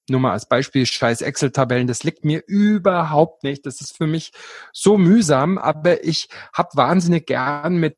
nur 0.08 0.20
mal 0.20 0.34
als 0.34 0.48
Beispiel, 0.48 0.86
scheiß 0.86 1.22
Excel-Tabellen, 1.22 1.88
das 1.88 2.04
liegt 2.04 2.26
mir 2.26 2.44
überhaupt 2.46 3.44
nicht. 3.44 3.66
Das 3.66 3.82
ist 3.82 3.98
für 3.98 4.08
mich 4.08 4.32
so 4.72 4.98
mühsam, 4.98 5.58
aber 5.58 6.04
ich 6.04 6.30
habe 6.54 6.70
wahnsinnig 6.74 7.26
gern 7.26 7.78
mit 7.78 7.98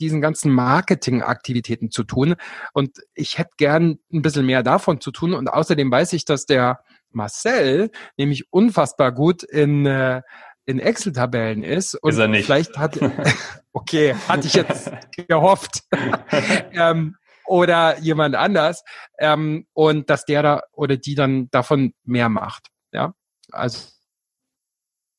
diesen 0.00 0.20
ganzen 0.20 0.50
Marketingaktivitäten 0.50 1.90
zu 1.90 2.02
tun 2.02 2.34
und 2.72 2.98
ich 3.14 3.38
hätte 3.38 3.52
gern 3.56 3.98
ein 4.12 4.22
bisschen 4.22 4.46
mehr 4.46 4.62
davon 4.64 5.00
zu 5.00 5.12
tun 5.12 5.32
und 5.32 5.48
außerdem 5.48 5.90
weiß 5.92 6.14
ich, 6.14 6.24
dass 6.24 6.46
der 6.46 6.80
Marcel 7.12 7.90
nämlich 8.16 8.50
unfassbar 8.50 9.12
gut 9.12 9.42
in 9.44 9.86
äh, 9.86 10.22
in 10.66 10.78
Excel-Tabellen 10.78 11.62
ist 11.62 11.94
und 11.94 12.10
ist 12.10 12.18
er 12.18 12.28
nicht. 12.28 12.46
vielleicht 12.46 12.78
hat 12.78 12.98
okay 13.72 14.14
hatte 14.28 14.46
ich 14.46 14.54
jetzt 14.54 14.90
gehofft 15.28 15.82
ähm, 16.72 17.16
oder 17.46 17.98
jemand 17.98 18.34
anders 18.36 18.84
ähm, 19.18 19.66
und 19.72 20.08
dass 20.08 20.24
der 20.24 20.42
da 20.42 20.62
oder 20.72 20.96
die 20.96 21.14
dann 21.14 21.50
davon 21.50 21.92
mehr 22.04 22.28
macht. 22.28 22.68
Ja, 22.92 23.14
also 23.50 23.88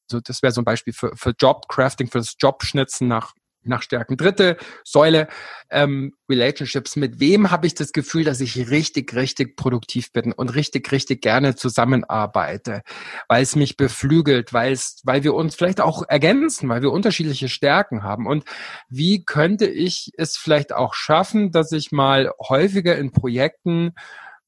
so 0.10 0.20
das 0.22 0.42
wäre 0.42 0.54
so 0.54 0.62
ein 0.62 0.66
Beispiel 0.66 0.94
für, 0.94 1.16
für 1.16 1.34
Jobcrafting, 1.38 2.08
für 2.10 2.20
das 2.20 2.36
Jobschnitzen 2.40 3.08
nach 3.08 3.34
nach 3.66 3.82
Stärken. 3.82 4.18
Dritte 4.18 4.58
Säule, 4.84 5.28
ähm, 5.70 6.14
Relationships. 6.30 6.96
Mit 6.96 7.20
wem 7.20 7.52
habe 7.52 7.68
ich 7.68 7.76
das 7.76 7.92
Gefühl, 7.92 8.24
dass 8.24 8.42
ich 8.42 8.70
richtig, 8.70 9.14
richtig 9.16 9.56
produktiv 9.56 10.12
bin 10.12 10.32
und 10.32 10.56
richtig, 10.56 10.92
richtig 10.92 11.22
gerne 11.22 11.56
zusammenarbeite, 11.56 12.82
weil 13.28 13.44
es 13.44 13.56
mich 13.56 13.78
beflügelt, 13.78 14.54
weil 14.54 14.74
es, 14.74 15.02
weil 15.04 15.24
wir 15.24 15.34
uns 15.34 15.56
vielleicht 15.56 15.82
auch 15.82 16.04
ergänzen, 16.08 16.70
weil 16.70 16.82
wir 16.82 16.92
unterschiedliche 16.92 17.50
Stärken 17.50 18.04
haben. 18.04 18.28
Und 18.28 18.46
wie 18.90 19.24
könnte 19.24 19.66
ich 19.66 20.12
es 20.18 20.38
vielleicht 20.38 20.74
auch 20.74 20.94
schaffen, 20.94 21.52
dass 21.52 21.72
ich 21.72 21.92
mal 21.92 22.32
häufiger 22.40 22.98
in 22.98 23.12
Projekten 23.12 23.94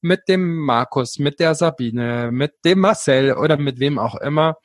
mit 0.00 0.28
dem 0.28 0.56
Markus, 0.58 1.18
mit 1.18 1.40
der 1.40 1.54
Sabine, 1.54 2.30
mit 2.32 2.64
dem 2.64 2.80
Marcel 2.80 3.34
oder 3.34 3.56
mit 3.56 3.80
wem 3.80 3.98
auch 3.98 4.14
immer 4.16 4.56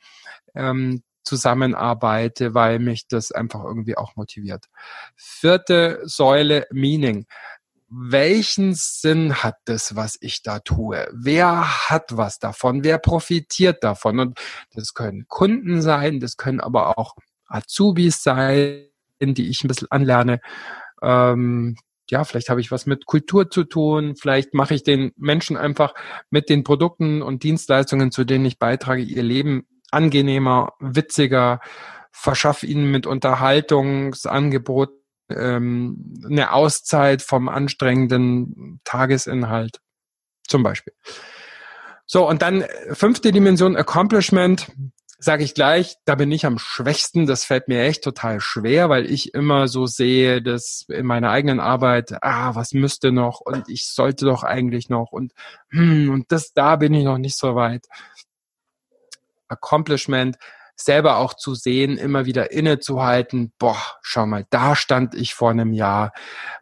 ähm, 0.54 1.02
zusammenarbeite, 1.24 2.54
weil 2.54 2.78
mich 2.78 3.08
das 3.08 3.32
einfach 3.32 3.64
irgendwie 3.64 3.96
auch 3.96 4.16
motiviert. 4.16 4.66
Vierte 5.16 6.00
Säule, 6.04 6.66
Meaning. 6.70 7.26
Welchen 7.88 8.72
Sinn 8.74 9.42
hat 9.42 9.56
das, 9.66 9.94
was 9.96 10.16
ich 10.20 10.42
da 10.42 10.60
tue? 10.60 11.08
Wer 11.12 11.90
hat 11.90 12.16
was 12.16 12.38
davon? 12.38 12.84
Wer 12.84 12.98
profitiert 12.98 13.84
davon? 13.84 14.18
Und 14.18 14.40
das 14.74 14.94
können 14.94 15.26
Kunden 15.28 15.82
sein, 15.82 16.18
das 16.18 16.38
können 16.38 16.60
aber 16.60 16.98
auch 16.98 17.16
Azubis 17.46 18.22
sein, 18.22 18.86
die 19.20 19.48
ich 19.48 19.62
ein 19.62 19.68
bisschen 19.68 19.90
anlerne. 19.90 20.40
Ähm, 21.02 21.76
ja, 22.10 22.24
vielleicht 22.24 22.48
habe 22.48 22.60
ich 22.60 22.70
was 22.70 22.86
mit 22.86 23.06
Kultur 23.06 23.50
zu 23.50 23.64
tun, 23.64 24.16
vielleicht 24.16 24.54
mache 24.54 24.74
ich 24.74 24.82
den 24.82 25.12
Menschen 25.16 25.56
einfach 25.56 25.94
mit 26.30 26.48
den 26.48 26.64
Produkten 26.64 27.22
und 27.22 27.42
Dienstleistungen, 27.42 28.10
zu 28.10 28.24
denen 28.24 28.44
ich 28.44 28.58
beitrage, 28.58 29.02
ihr 29.02 29.22
Leben 29.22 29.66
angenehmer, 29.92 30.72
witziger, 30.80 31.60
verschaffe 32.10 32.66
ihnen 32.66 32.90
mit 32.90 33.06
Unterhaltungsangebot 33.06 34.90
ähm, 35.30 36.14
eine 36.24 36.52
Auszeit 36.52 37.22
vom 37.22 37.48
anstrengenden 37.48 38.80
Tagesinhalt 38.84 39.80
zum 40.46 40.62
Beispiel. 40.62 40.94
So, 42.06 42.28
und 42.28 42.42
dann 42.42 42.64
fünfte 42.92 43.32
Dimension 43.32 43.76
Accomplishment 43.76 44.70
sage 45.22 45.44
ich 45.44 45.54
gleich, 45.54 45.96
da 46.04 46.16
bin 46.16 46.32
ich 46.32 46.44
am 46.46 46.58
schwächsten. 46.58 47.26
Das 47.26 47.44
fällt 47.44 47.68
mir 47.68 47.82
echt 47.84 48.02
total 48.02 48.40
schwer, 48.40 48.88
weil 48.88 49.08
ich 49.10 49.34
immer 49.34 49.68
so 49.68 49.86
sehe, 49.86 50.42
dass 50.42 50.84
in 50.88 51.06
meiner 51.06 51.30
eigenen 51.30 51.60
Arbeit, 51.60 52.22
ah, 52.22 52.54
was 52.56 52.72
müsste 52.72 53.12
noch 53.12 53.40
und 53.40 53.68
ich 53.68 53.86
sollte 53.86 54.24
doch 54.24 54.42
eigentlich 54.42 54.88
noch 54.88 55.12
und 55.12 55.32
hm, 55.70 56.10
und 56.10 56.32
das 56.32 56.52
da 56.52 56.76
bin 56.76 56.92
ich 56.92 57.04
noch 57.04 57.18
nicht 57.18 57.38
so 57.38 57.54
weit. 57.54 57.86
Accomplishment 59.52 60.36
selber 60.76 61.18
auch 61.18 61.34
zu 61.34 61.54
sehen, 61.54 61.96
immer 61.96 62.26
wieder 62.26 62.50
innezuhalten, 62.50 63.52
boah, 63.58 63.80
schau 64.02 64.26
mal, 64.26 64.46
da 64.50 64.74
stand 64.74 65.14
ich 65.14 65.34
vor 65.34 65.50
einem 65.50 65.72
Jahr. 65.72 66.12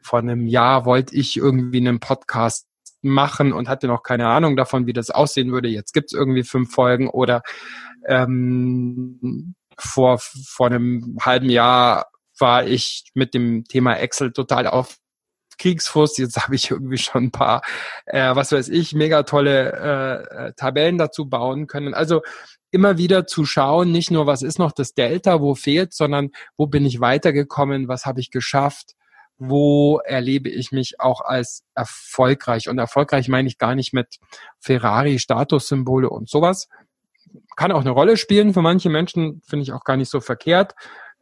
Vor 0.03 0.19
einem 0.19 0.47
Jahr 0.47 0.85
wollte 0.85 1.15
ich 1.15 1.37
irgendwie 1.37 1.79
einen 1.79 2.01
Podcast 2.01 2.67
machen 3.03 3.53
und 3.53 3.69
hatte 3.69 3.87
noch 3.87 4.03
keine 4.03 4.27
Ahnung 4.29 4.57
davon, 4.57 4.87
wie 4.87 4.93
das 4.93 5.11
aussehen 5.11 5.53
würde. 5.53 5.69
Jetzt 5.69 5.95
gibt's 5.95 6.13
irgendwie 6.13 6.43
fünf 6.43 6.73
Folgen 6.73 7.09
oder 7.09 7.43
ähm, 8.07 9.55
vor, 9.79 10.19
vor 10.19 10.67
einem 10.67 11.17
halben 11.21 11.49
Jahr 11.49 12.07
war 12.39 12.67
ich 12.67 13.05
mit 13.15 13.35
dem 13.35 13.65
Thema 13.65 13.95
Excel 13.95 14.33
total 14.33 14.67
auf 14.67 14.97
Kriegsfuß. 15.59 16.19
Jetzt 16.19 16.43
habe 16.43 16.55
ich 16.55 16.71
irgendwie 16.71 16.99
schon 16.99 17.25
ein 17.25 17.31
paar, 17.31 17.63
äh, 18.07 18.35
was 18.35 18.53
weiß 18.53 18.69
ich, 18.69 18.95
mega 18.95 19.23
tolle 19.23 19.73
äh, 19.73 20.49
äh, 20.49 20.53
Tabellen 20.55 20.99
dazu 20.99 21.29
bauen 21.29 21.67
können. 21.67 21.95
Also 21.95 22.23
immer 22.71 22.99
wieder 22.99 23.27
zu 23.27 23.45
schauen, 23.45 23.93
nicht 23.93 24.11
nur, 24.11 24.27
was 24.27 24.43
ist 24.43 24.59
noch 24.59 24.73
das 24.73 24.95
Delta, 24.95 25.41
wo 25.41 25.55
fehlt, 25.55 25.93
sondern 25.93 26.31
wo 26.57 26.67
bin 26.67 26.85
ich 26.85 27.01
weitergekommen, 27.01 27.89
was 27.89 28.07
habe 28.07 28.21
ich 28.21 28.31
geschafft, 28.31 28.95
wo 29.39 30.01
erlebe 30.05 30.49
ich 30.51 30.71
mich 30.71 31.01
auch 31.01 31.23
als 31.23 31.65
erfolgreich. 31.75 32.69
Und 32.69 32.79
erfolgreich 32.79 33.29
meine 33.29 33.49
ich 33.49 33.59
gar 33.59 33.75
nicht 33.75 33.93
mit 33.93 34.19
Ferrari, 34.59 35.19
Statussymbole 35.19 36.11
und 36.11 36.29
sowas, 36.29 36.69
kann 37.57 37.73
auch 37.73 37.81
eine 37.81 37.91
Rolle 37.91 38.17
spielen. 38.17 38.53
Für 38.53 38.63
manche 38.63 38.91
Menschen 38.91 39.41
finde 39.47 39.63
ich 39.63 39.73
auch 39.73 39.85
gar 39.85 39.97
nicht 39.97 40.11
so 40.11 40.21
verkehrt. 40.21 40.75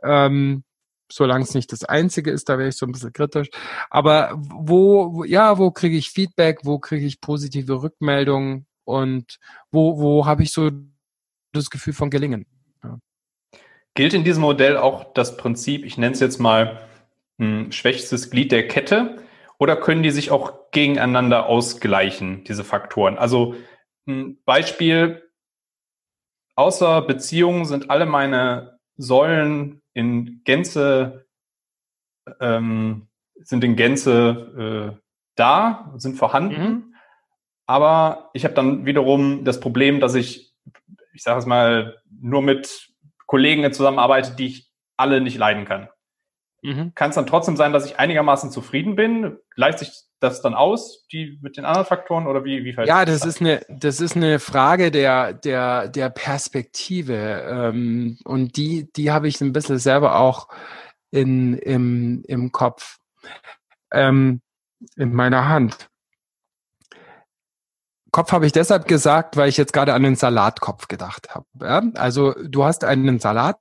Ähm, 0.03 0.65
solange 1.11 1.45
es 1.45 1.55
nicht 1.55 1.73
das 1.73 1.85
Einzige 1.85 2.31
ist, 2.31 2.49
da 2.49 2.59
wäre 2.59 2.69
ich 2.69 2.77
so 2.77 2.87
ein 2.87 2.93
bisschen 2.93 3.13
kritisch. 3.13 3.49
Aber 3.89 4.35
wo, 4.37 5.25
ja, 5.25 5.59
wo 5.59 5.71
kriege 5.71 5.97
ich 5.97 6.11
Feedback, 6.11 6.61
wo 6.65 6.79
kriege 6.79 7.07
ich 7.07 7.21
positive 7.21 7.83
Rückmeldungen 7.83 8.67
und 8.85 9.39
wo, 9.71 9.99
wo 9.99 10.27
habe 10.27 10.43
ich 10.43 10.53
so 10.53 10.71
das 11.53 11.71
Gefühl 11.71 11.93
von 11.93 12.11
Gelingen? 12.11 12.47
Ja. 12.83 12.99
Gilt 13.95 14.15
in 14.15 14.25
diesem 14.25 14.43
Modell 14.43 14.77
auch 14.77 15.13
das 15.13 15.37
Prinzip, 15.37 15.85
ich 15.85 15.99
nenne 15.99 16.13
es 16.13 16.21
jetzt 16.21 16.39
mal 16.39 16.89
ein 17.39 17.65
hm, 17.65 17.73
schwächstes 17.73 18.31
Glied 18.31 18.53
der 18.53 18.69
Kette, 18.69 19.19
oder 19.59 19.77
können 19.77 20.03
die 20.03 20.11
sich 20.11 20.31
auch 20.31 20.71
gegeneinander 20.71 21.47
ausgleichen, 21.47 22.45
diese 22.45 22.65
Faktoren? 22.65 23.19
Also 23.19 23.57
ein 24.07 24.39
Beispiel, 24.45 25.29
außer 26.55 27.03
Beziehungen 27.03 27.65
sind 27.65 27.91
alle 27.91 28.07
meine 28.07 28.79
Säulen 28.97 29.83
in 29.95 30.43
Gänze, 30.45 31.27
ähm, 32.41 33.09
sind 33.41 33.65
in 33.65 33.77
Gänze 33.77 34.95
äh, 34.97 35.01
da, 35.35 35.93
sind 35.97 36.17
vorhanden. 36.17 36.63
Mhm. 36.63 36.95
Aber 37.67 38.31
ich 38.33 38.45
habe 38.45 38.55
dann 38.55 38.87
wiederum 38.87 39.45
das 39.45 39.61
Problem, 39.61 40.01
dass 40.01 40.15
ich, 40.15 40.55
ich 41.13 41.23
sage 41.23 41.39
es 41.39 41.47
mal, 41.47 42.01
nur 42.21 42.43
mit 42.43 42.89
Kollegen 43.27 43.73
zusammenarbeite, 43.73 44.35
die 44.37 44.47
ich 44.47 44.71
alle 44.97 45.21
nicht 45.21 45.39
leiden 45.39 45.65
kann. 45.65 45.89
Mhm. 46.63 46.93
Kann 46.95 47.11
es 47.11 47.15
dann 47.15 47.27
trotzdem 47.27 47.57
sein, 47.57 47.73
dass 47.73 47.87
ich 47.87 47.99
einigermaßen 47.99 48.51
zufrieden 48.51 48.97
bin? 48.97 49.39
Gleicht 49.55 49.79
sich 49.79 49.93
das 50.21 50.43
dann 50.43 50.55
aus, 50.55 51.07
die 51.13 51.39
mit 51.41 51.57
den 51.57 51.65
anderen 51.65 51.87
Faktoren 51.87 52.27
oder 52.27 52.45
wie, 52.45 52.65
wie 52.65 52.75
Ja, 52.85 53.05
das, 53.05 53.21
das 53.21 53.27
ist 53.27 53.41
eine, 53.41 53.61
das 53.69 54.01
ist 54.01 54.17
eine 54.17 54.41
Frage 54.41 54.91
der, 54.91 55.33
der, 55.33 55.89
der 55.89 56.11
Perspektive. 56.11 57.45
Ähm, 57.49 58.19
und 58.25 58.57
die, 58.57 58.91
die 58.93 59.13
habe 59.13 59.29
ich 59.29 59.41
ein 59.41 59.53
bisschen 59.53 59.79
selber 59.79 60.19
auch 60.19 60.49
in, 61.11 61.55
im, 61.55 62.25
im 62.27 62.51
Kopf, 62.51 62.99
ähm, 63.93 64.41
in 64.97 65.13
meiner 65.15 65.49
Hand. 65.49 65.89
Kopf 68.19 68.33
habe 68.33 68.47
ich 68.47 68.53
deshalb 68.53 68.89
gesagt, 68.89 69.37
weil 69.37 69.49
ich 69.49 69.57
jetzt 69.57 69.73
gerade 69.73 69.95
an 69.95 70.03
den 70.03 70.17
Salatkopf 70.17 70.89
gedacht 70.89 71.29
habe. 71.37 71.47
Ja? 71.61 71.85
Also 71.95 72.33
du 72.33 72.65
hast 72.65 72.83
einen 72.83 73.21
Salat 73.21 73.61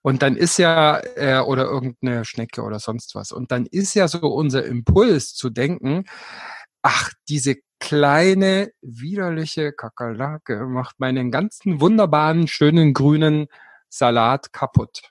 und 0.00 0.22
dann 0.22 0.36
ist 0.36 0.56
ja, 0.56 1.02
äh, 1.16 1.40
oder 1.40 1.64
irgendeine 1.64 2.24
Schnecke 2.24 2.62
oder 2.62 2.78
sonst 2.78 3.14
was. 3.14 3.30
Und 3.30 3.52
dann 3.52 3.66
ist 3.66 3.92
ja 3.92 4.08
so 4.08 4.20
unser 4.20 4.64
Impuls 4.64 5.34
zu 5.34 5.50
denken, 5.50 6.04
ach, 6.80 7.12
diese 7.28 7.56
kleine, 7.78 8.70
widerliche 8.80 9.72
Kakerlake 9.72 10.64
macht 10.64 10.98
meinen 10.98 11.30
ganzen 11.30 11.82
wunderbaren, 11.82 12.48
schönen 12.48 12.94
grünen 12.94 13.48
Salat 13.90 14.54
kaputt. 14.54 15.10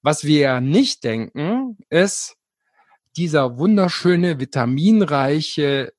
Was 0.00 0.24
wir 0.24 0.62
nicht 0.62 1.04
denken, 1.04 1.76
ist, 1.90 2.38
dieser 3.18 3.58
wunderschöne, 3.58 4.40
vitaminreiche 4.40 5.92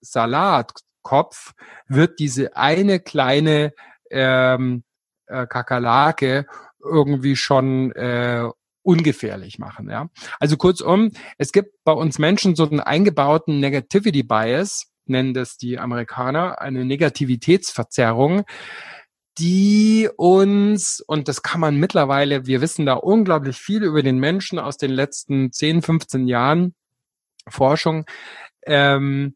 Salatkopf 1.02 1.54
wird 1.88 2.20
diese 2.20 2.56
eine 2.56 3.00
kleine 3.00 3.74
ähm, 4.10 4.84
äh, 5.28 5.48
Kakerlake 5.48 6.46
irgendwie 6.84 7.36
schon 7.36 7.92
äh, 7.92 8.50
ungefährlich 8.84 9.60
machen. 9.60 9.90
Ja? 9.90 10.10
Also 10.40 10.58
kurzum, 10.58 11.12
es 11.38 11.52
gibt 11.52 11.84
bei 11.84 11.92
uns 11.92 12.20
Menschen 12.20 12.56
so 12.56 12.68
einen 12.68 12.80
eingebauten 12.80 13.60
Negativity 13.60 14.24
Bias, 14.24 14.92
nennen 15.06 15.34
das 15.34 15.58
die 15.58 15.78
Amerikaner, 15.78 16.62
eine 16.62 16.86
Negativitätsverzerrung, 16.86 18.44
die 19.38 20.10
uns, 20.18 21.02
und 21.06 21.28
das 21.28 21.42
kann 21.42 21.62
man 21.62 21.78
mittlerweile, 21.78 22.46
wir 22.48 22.62
wissen 22.62 22.86
da 22.86 22.94
unglaublich 22.94 23.58
viel 23.58 23.84
über 23.84 24.04
den 24.04 24.20
Menschen 24.20 24.60
aus 24.60 24.78
den 24.78 24.92
letzten 24.92 25.52
10, 25.52 25.82
15 25.82 26.28
Jahren 26.28 26.76
Forschung, 27.48 28.06
ähm, 28.66 29.36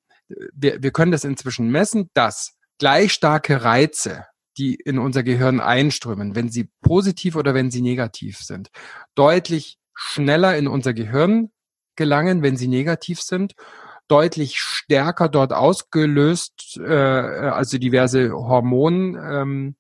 wir, 0.54 0.82
wir 0.82 0.92
können 0.92 1.12
das 1.12 1.24
inzwischen 1.24 1.70
messen, 1.70 2.10
dass 2.14 2.54
gleich 2.78 3.14
starke 3.14 3.64
Reize, 3.64 4.26
die 4.58 4.76
in 4.76 5.00
unser 5.00 5.24
Gehirn 5.24 5.60
einströmen, 5.60 6.36
wenn 6.36 6.50
sie 6.50 6.70
positiv 6.82 7.36
oder 7.36 7.54
wenn 7.54 7.72
sie 7.72 7.82
negativ 7.82 8.40
sind, 8.40 8.70
deutlich 9.16 9.78
schneller 9.94 10.58
in 10.58 10.68
unser 10.68 10.94
Gehirn 10.94 11.52
gelangen, 11.96 12.42
wenn 12.42 12.58
sie 12.58 12.68
negativ 12.68 13.22
sind, 13.22 13.54
deutlich 14.08 14.60
stärker 14.60 15.30
dort 15.30 15.54
ausgelöst, 15.54 16.78
äh, 16.78 16.94
also 16.94 17.78
diverse 17.78 18.32
Hormon. 18.32 19.16
Ähm, 19.16 19.76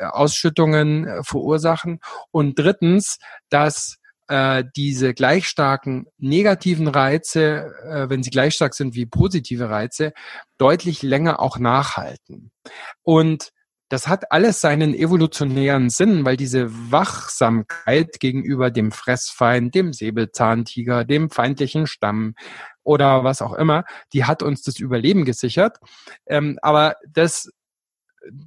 Ausschüttungen 0.00 1.06
äh, 1.06 1.22
verursachen. 1.22 2.00
Und 2.30 2.58
drittens, 2.58 3.18
dass 3.50 3.98
äh, 4.30 4.64
diese 4.76 5.12
gleich 5.12 5.48
starken 5.48 6.06
negativen 6.18 6.86
Reize, 6.86 7.74
äh, 7.84 8.08
wenn 8.08 8.22
sie 8.22 8.30
gleich 8.30 8.54
stark 8.54 8.74
sind 8.74 8.94
wie 8.94 9.04
positive 9.04 9.68
Reize, 9.68 10.12
deutlich 10.56 11.02
länger 11.02 11.40
auch 11.40 11.58
nachhalten. 11.58 12.52
Und 13.02 13.50
das 13.88 14.06
hat 14.06 14.30
alles 14.30 14.60
seinen 14.60 14.94
evolutionären 14.94 15.90
Sinn, 15.90 16.24
weil 16.24 16.36
diese 16.36 16.68
Wachsamkeit 16.92 18.20
gegenüber 18.20 18.70
dem 18.70 18.92
Fressfeind, 18.92 19.74
dem 19.74 19.92
Säbelzahntiger, 19.92 21.04
dem 21.04 21.28
feindlichen 21.28 21.88
Stamm 21.88 22.34
oder 22.84 23.24
was 23.24 23.42
auch 23.42 23.54
immer, 23.54 23.84
die 24.12 24.26
hat 24.26 24.44
uns 24.44 24.62
das 24.62 24.78
Überleben 24.78 25.24
gesichert. 25.24 25.78
Ähm, 26.26 26.56
aber 26.62 26.94
das 27.12 27.50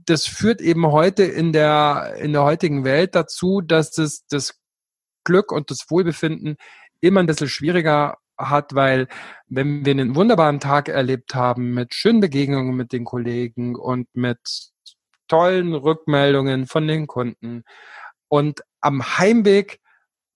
das 0.05 0.27
führt 0.27 0.61
eben 0.61 0.85
heute 0.87 1.23
in 1.23 1.51
der, 1.51 2.15
in 2.19 2.31
der 2.31 2.43
heutigen 2.43 2.83
Welt 2.83 3.15
dazu, 3.15 3.59
dass 3.59 3.91
das, 3.91 4.23
das 4.29 4.59
Glück 5.23 5.51
und 5.51 5.71
das 5.71 5.85
Wohlbefinden 5.89 6.57
immer 7.01 7.19
ein 7.19 7.25
bisschen 7.25 7.49
schwieriger 7.49 8.17
hat, 8.37 8.73
weil 8.73 9.07
wenn 9.47 9.85
wir 9.85 9.91
einen 9.91 10.15
wunderbaren 10.15 10.59
Tag 10.59 10.89
erlebt 10.89 11.35
haben 11.35 11.73
mit 11.73 11.93
schönen 11.93 12.19
Begegnungen 12.19 12.75
mit 12.75 12.91
den 12.91 13.05
Kollegen 13.05 13.75
und 13.75 14.07
mit 14.13 14.39
tollen 15.27 15.73
Rückmeldungen 15.73 16.67
von 16.67 16.87
den 16.87 17.07
Kunden 17.07 17.63
und 18.27 18.61
am 18.81 19.17
Heimweg 19.17 19.79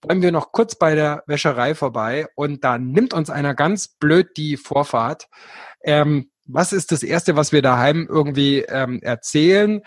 wollen 0.01 0.21
wir 0.21 0.31
noch 0.31 0.51
kurz 0.51 0.75
bei 0.75 0.95
der 0.95 1.23
Wäscherei 1.25 1.73
vorbei 1.73 2.27
und 2.35 2.63
da 2.63 2.77
nimmt 2.77 3.13
uns 3.13 3.29
einer 3.29 3.55
ganz 3.55 3.87
blöd 3.87 4.37
die 4.37 4.57
Vorfahrt. 4.57 5.27
Ähm, 5.83 6.29
was 6.45 6.71
ist 6.71 6.91
das 6.91 7.03
Erste, 7.03 7.35
was 7.35 7.51
wir 7.51 7.61
daheim 7.61 8.07
irgendwie 8.09 8.59
ähm, 8.59 9.01
erzählen? 9.01 9.81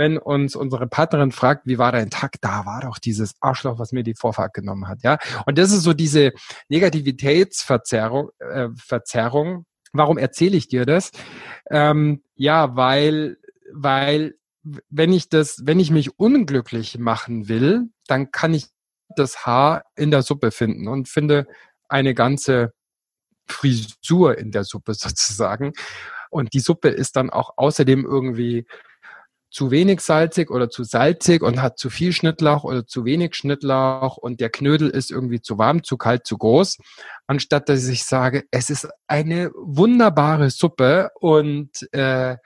Wenn 0.00 0.16
uns 0.16 0.56
unsere 0.56 0.86
Partnerin 0.86 1.30
fragt, 1.30 1.66
wie 1.66 1.76
war 1.76 1.92
dein 1.92 2.08
Tag, 2.08 2.40
da 2.40 2.64
war 2.64 2.80
doch 2.80 2.98
dieses 2.98 3.34
Arschloch, 3.40 3.78
was 3.78 3.92
mir 3.92 4.02
die 4.02 4.14
Vorfahrt 4.14 4.54
genommen 4.54 4.88
hat, 4.88 5.02
ja. 5.02 5.18
Und 5.44 5.58
das 5.58 5.72
ist 5.72 5.82
so 5.82 5.92
diese 5.92 6.32
Negativitätsverzerrung, 6.70 8.30
äh, 8.38 8.68
Verzerrung. 8.76 9.66
Warum 9.92 10.16
erzähle 10.16 10.56
ich 10.56 10.68
dir 10.68 10.86
das? 10.86 11.10
Ähm, 11.70 12.22
ja, 12.34 12.76
weil, 12.76 13.36
weil, 13.74 14.36
wenn 14.88 15.12
ich 15.12 15.28
das, 15.28 15.60
wenn 15.64 15.78
ich 15.78 15.90
mich 15.90 16.18
unglücklich 16.18 16.98
machen 16.98 17.48
will, 17.48 17.90
dann 18.06 18.30
kann 18.30 18.54
ich 18.54 18.68
das 19.16 19.44
Haar 19.44 19.84
in 19.96 20.10
der 20.10 20.22
Suppe 20.22 20.50
finden 20.50 20.88
und 20.88 21.10
finde 21.10 21.46
eine 21.90 22.14
ganze 22.14 22.72
Frisur 23.46 24.38
in 24.38 24.50
der 24.50 24.64
Suppe 24.64 24.94
sozusagen. 24.94 25.74
Und 26.30 26.54
die 26.54 26.60
Suppe 26.60 26.88
ist 26.88 27.16
dann 27.16 27.28
auch 27.28 27.52
außerdem 27.58 28.06
irgendwie 28.06 28.66
zu 29.50 29.70
wenig 29.70 30.00
salzig 30.00 30.50
oder 30.50 30.70
zu 30.70 30.84
salzig 30.84 31.42
und 31.42 31.60
hat 31.60 31.78
zu 31.78 31.90
viel 31.90 32.12
Schnittlauch 32.12 32.64
oder 32.64 32.86
zu 32.86 33.04
wenig 33.04 33.34
Schnittlauch 33.34 34.16
und 34.16 34.40
der 34.40 34.50
Knödel 34.50 34.88
ist 34.88 35.10
irgendwie 35.10 35.40
zu 35.40 35.58
warm, 35.58 35.82
zu 35.82 35.96
kalt, 35.96 36.26
zu 36.26 36.38
groß, 36.38 36.78
anstatt 37.26 37.68
dass 37.68 37.86
ich 37.88 38.04
sage, 38.04 38.44
es 38.50 38.70
ist 38.70 38.88
eine 39.08 39.50
wunderbare 39.54 40.50
Suppe 40.50 41.10
und 41.20 41.70
äh, 41.92 42.36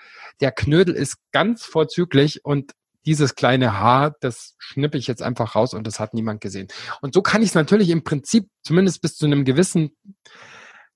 der 0.41 0.53
Knödel 0.53 0.95
ist 0.95 1.19
ganz 1.33 1.65
vorzüglich 1.65 2.45
und 2.45 2.73
dieses 3.07 3.35
kleine 3.35 3.79
Haar, 3.79 4.15
das 4.21 4.55
schnippe 4.59 4.97
ich 4.97 5.07
jetzt 5.07 5.23
einfach 5.23 5.55
raus 5.55 5.75
und 5.75 5.87
das 5.87 6.01
hat 6.01 6.15
niemand 6.15 6.41
gesehen. 6.41 6.69
Und 7.03 7.13
so 7.13 7.21
kann 7.21 7.43
ich 7.43 7.49
es 7.49 7.55
natürlich 7.55 7.91
im 7.91 8.03
Prinzip 8.03 8.49
zumindest 8.63 9.03
bis 9.03 9.17
zu 9.17 9.27
einem 9.27 9.45
gewissen 9.45 9.95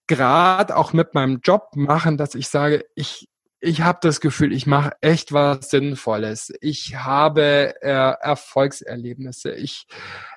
Grad 0.06 0.72
auch 0.72 0.94
mit 0.94 1.14
meinem 1.14 1.40
Job 1.42 1.68
machen, 1.74 2.16
dass 2.16 2.34
ich 2.34 2.48
sage, 2.48 2.86
ich 2.94 3.27
ich 3.60 3.80
habe 3.80 3.98
das 4.02 4.20
Gefühl, 4.20 4.52
ich 4.52 4.66
mache 4.66 4.92
echt 5.00 5.32
was 5.32 5.70
Sinnvolles. 5.70 6.52
Ich 6.60 6.94
habe 6.96 7.74
äh, 7.82 8.14
Erfolgserlebnisse. 8.20 9.52
Ich, 9.52 9.86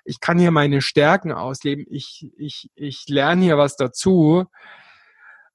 ich 0.05 0.19
kann 0.19 0.39
hier 0.39 0.51
meine 0.51 0.81
Stärken 0.81 1.31
ausleben. 1.31 1.85
Ich, 1.89 2.27
ich, 2.37 2.71
ich 2.73 3.05
lerne 3.07 3.43
hier 3.43 3.57
was 3.57 3.75
dazu. 3.75 4.45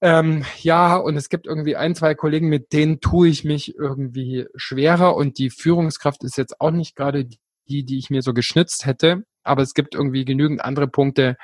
Ähm, 0.01 0.45
ja, 0.61 0.97
und 0.97 1.17
es 1.17 1.29
gibt 1.29 1.47
irgendwie 1.47 1.75
ein, 1.75 1.95
zwei 1.95 2.15
Kollegen, 2.15 2.49
mit 2.49 2.73
denen 2.73 3.01
tue 3.01 3.29
ich 3.29 3.45
mich 3.45 3.75
irgendwie 3.75 4.47
schwerer 4.55 5.17
und 5.17 5.39
die 5.39 5.51
Führungskraft 5.51 6.23
ist 6.23 6.37
jetzt 6.37 6.61
auch 6.61 6.71
nicht 6.71 6.95
gerade 6.95 7.27
die, 7.69 7.85
die 7.85 7.99
ich 7.99 8.11
mir 8.11 8.23
so 8.23 8.35
geschnitzt 8.35 8.85
hätte, 8.85 9.25
aber 9.43 9.63
es 9.63 9.73
gibt 9.73 9.95
irgendwie 9.95 10.25
genügend 10.25 10.61
andere 10.61 10.87
Punkte, 10.87 11.37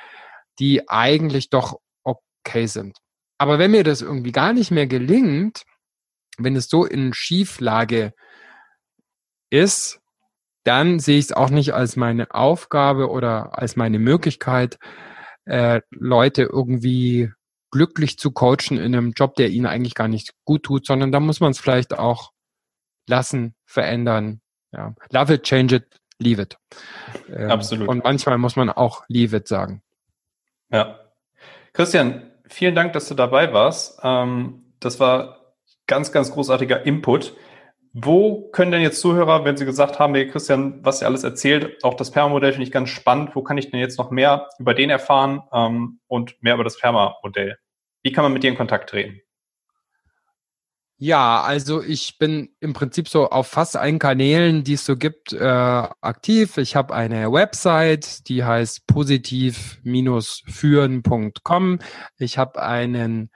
die 0.59 0.87
eigentlich 0.87 1.49
doch 1.49 1.79
okay 2.03 2.67
sind. 2.67 2.99
Aber 3.39 3.57
wenn 3.57 3.71
mir 3.71 3.83
das 3.83 4.03
irgendwie 4.03 4.31
gar 4.31 4.53
nicht 4.53 4.69
mehr 4.69 4.87
gelingt, 4.87 5.63
wenn 6.37 6.55
es 6.55 6.67
so 6.67 6.85
in 6.85 7.13
Schieflage 7.13 8.13
ist, 9.49 10.01
dann 10.63 10.99
sehe 10.99 11.19
ich 11.19 11.25
es 11.25 11.31
auch 11.31 11.49
nicht 11.49 11.73
als 11.73 11.95
meine 11.95 12.33
Aufgabe 12.33 13.09
oder 13.09 13.57
als 13.57 13.75
meine 13.75 13.99
Möglichkeit, 13.99 14.79
äh, 15.45 15.81
Leute 15.91 16.43
irgendwie 16.43 17.31
glücklich 17.71 18.17
zu 18.17 18.31
coachen 18.31 18.77
in 18.77 18.95
einem 18.95 19.11
Job, 19.11 19.35
der 19.35 19.49
ihnen 19.49 19.65
eigentlich 19.65 19.95
gar 19.95 20.07
nicht 20.07 20.33
gut 20.45 20.63
tut, 20.63 20.85
sondern 20.85 21.11
da 21.11 21.19
muss 21.19 21.39
man 21.39 21.51
es 21.51 21.59
vielleicht 21.59 21.97
auch 21.97 22.31
lassen, 23.07 23.55
verändern. 23.65 24.41
Ja. 24.71 24.95
Love 25.11 25.33
it, 25.35 25.43
change 25.43 25.75
it, 25.77 25.99
leave 26.19 26.41
it. 26.41 26.57
Ähm, 27.29 27.51
Absolut. 27.51 27.87
Und 27.87 28.03
manchmal 28.03 28.37
muss 28.37 28.55
man 28.55 28.69
auch 28.69 29.03
leave 29.07 29.35
it 29.35 29.47
sagen. 29.47 29.81
Ja. 30.71 30.99
Christian, 31.73 32.31
vielen 32.47 32.75
Dank, 32.75 32.93
dass 32.93 33.07
du 33.07 33.15
dabei 33.15 33.51
warst. 33.51 33.99
Ähm, 34.03 34.73
das 34.79 34.99
war 34.99 35.42
ganz, 35.87 36.11
ganz 36.11 36.31
großartiger 36.31 36.85
Input. 36.85 37.33
Wo 37.93 38.49
können 38.49 38.71
denn 38.71 38.81
jetzt 38.81 38.99
Zuhörer, 39.01 39.45
wenn 39.45 39.55
sie 39.55 39.65
gesagt 39.65 39.99
haben, 39.99 40.15
hey 40.15 40.27
Christian, 40.27 40.83
was 40.83 41.01
ihr 41.01 41.07
alles 41.07 41.23
erzählt, 41.23 41.83
auch 41.83 41.93
das 41.93 42.09
Perma-Modell 42.09 42.53
finde 42.53 42.65
ich 42.65 42.71
ganz 42.71 42.89
spannend, 42.89 43.35
wo 43.35 43.43
kann 43.43 43.59
ich 43.59 43.69
denn 43.69 43.79
jetzt 43.79 43.99
noch 43.99 44.09
mehr 44.09 44.49
über 44.57 44.73
den 44.73 44.89
erfahren 44.89 45.43
ähm, 45.53 45.99
und 46.07 46.41
mehr 46.41 46.55
über 46.55 46.63
das 46.63 46.79
Perma-Modell? 46.79 47.59
Wie 48.01 48.11
kann 48.11 48.23
man 48.23 48.33
mit 48.33 48.41
dir 48.41 48.49
in 48.49 48.57
Kontakt 48.57 48.89
treten? 48.89 49.21
Ja, 50.97 51.41
also 51.41 51.83
ich 51.83 52.17
bin 52.17 52.55
im 52.61 52.73
Prinzip 52.73 53.09
so 53.09 53.29
auf 53.29 53.47
fast 53.47 53.75
allen 53.75 53.99
Kanälen, 53.99 54.63
die 54.63 54.73
es 54.73 54.85
so 54.85 54.95
gibt, 54.95 55.33
äh, 55.33 55.45
aktiv. 55.45 56.57
Ich 56.57 56.77
habe 56.77 56.95
eine 56.95 57.29
Website, 57.31 58.27
die 58.29 58.45
heißt 58.45 58.87
positiv-führen.com. 58.87 61.79
Ich 62.17 62.37
habe 62.37 62.61
einen 62.61 63.31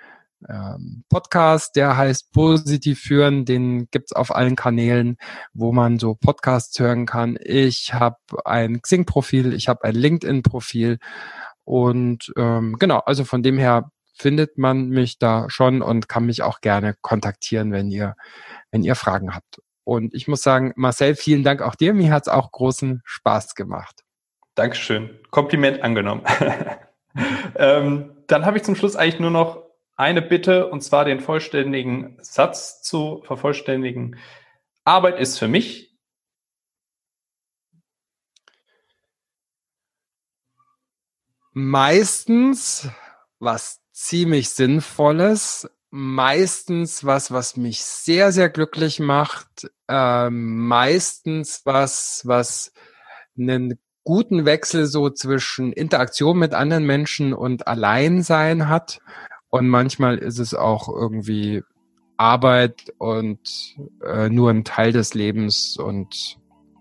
ähm, 0.47 1.03
Podcast, 1.09 1.75
der 1.75 1.97
heißt 1.97 2.31
Positiv 2.31 2.99
führen. 2.99 3.45
Den 3.45 3.89
gibt's 3.91 4.13
auf 4.13 4.35
allen 4.35 4.55
Kanälen, 4.55 5.17
wo 5.53 5.71
man 5.71 5.99
so 5.99 6.15
Podcasts 6.15 6.77
hören 6.79 7.05
kann. 7.05 7.37
Ich 7.41 7.93
habe 7.93 8.17
ein 8.45 8.81
Xing-Profil, 8.81 9.53
ich 9.53 9.67
habe 9.67 9.83
ein 9.83 9.95
LinkedIn-Profil 9.95 10.99
und 11.63 12.31
ähm, 12.37 12.77
genau, 12.79 12.99
also 12.99 13.25
von 13.25 13.43
dem 13.43 13.57
her 13.57 13.91
findet 14.13 14.57
man 14.57 14.89
mich 14.89 15.19
da 15.19 15.49
schon 15.49 15.81
und 15.81 16.09
kann 16.09 16.25
mich 16.25 16.41
auch 16.41 16.61
gerne 16.61 16.95
kontaktieren, 17.01 17.71
wenn 17.71 17.91
ihr, 17.91 18.15
wenn 18.71 18.83
ihr 18.83 18.95
Fragen 18.95 19.35
habt. 19.35 19.61
Und 19.83 20.13
ich 20.13 20.27
muss 20.27 20.41
sagen, 20.41 20.73
Marcel, 20.75 21.15
vielen 21.15 21.43
Dank 21.43 21.61
auch 21.61 21.75
dir. 21.75 21.93
Mir 21.93 22.11
hat's 22.11 22.27
auch 22.27 22.51
großen 22.51 23.01
Spaß 23.05 23.55
gemacht. 23.55 24.03
Dankeschön. 24.55 25.19
Kompliment 25.29 25.83
angenommen. 25.83 26.23
ähm, 27.55 28.17
dann 28.27 28.45
habe 28.45 28.57
ich 28.57 28.63
zum 28.63 28.75
Schluss 28.75 28.95
eigentlich 28.95 29.19
nur 29.19 29.31
noch 29.31 29.66
eine 29.97 30.21
Bitte, 30.21 30.67
und 30.67 30.81
zwar 30.81 31.05
den 31.05 31.19
vollständigen 31.19 32.17
Satz 32.21 32.81
zu 32.81 33.23
vervollständigen. 33.25 34.17
Arbeit 34.85 35.19
ist 35.19 35.39
für 35.39 35.47
mich 35.47 35.97
meistens 41.51 42.87
was 43.39 43.81
ziemlich 43.91 44.49
Sinnvolles, 44.51 45.67
meistens 45.89 47.03
was, 47.03 47.31
was 47.31 47.57
mich 47.57 47.83
sehr, 47.83 48.31
sehr 48.31 48.49
glücklich 48.49 48.99
macht, 48.99 49.69
äh, 49.87 50.29
meistens 50.29 51.61
was, 51.65 52.21
was 52.25 52.71
einen 53.35 53.79
guten 54.03 54.45
Wechsel 54.45 54.85
so 54.85 55.09
zwischen 55.09 55.73
Interaktion 55.73 56.37
mit 56.37 56.53
anderen 56.53 56.85
Menschen 56.85 57.33
und 57.33 57.67
Alleinsein 57.67 58.69
hat 58.69 59.01
und 59.49 59.67
manchmal 59.67 60.17
ist 60.17 60.39
es 60.39 60.53
auch 60.53 60.89
irgendwie 60.89 61.63
Arbeit 62.17 62.93
und 62.97 63.39
äh, 64.03 64.29
nur 64.29 64.49
ein 64.49 64.63
Teil 64.63 64.91
des 64.91 65.13
Lebens 65.13 65.77
und 65.77 66.37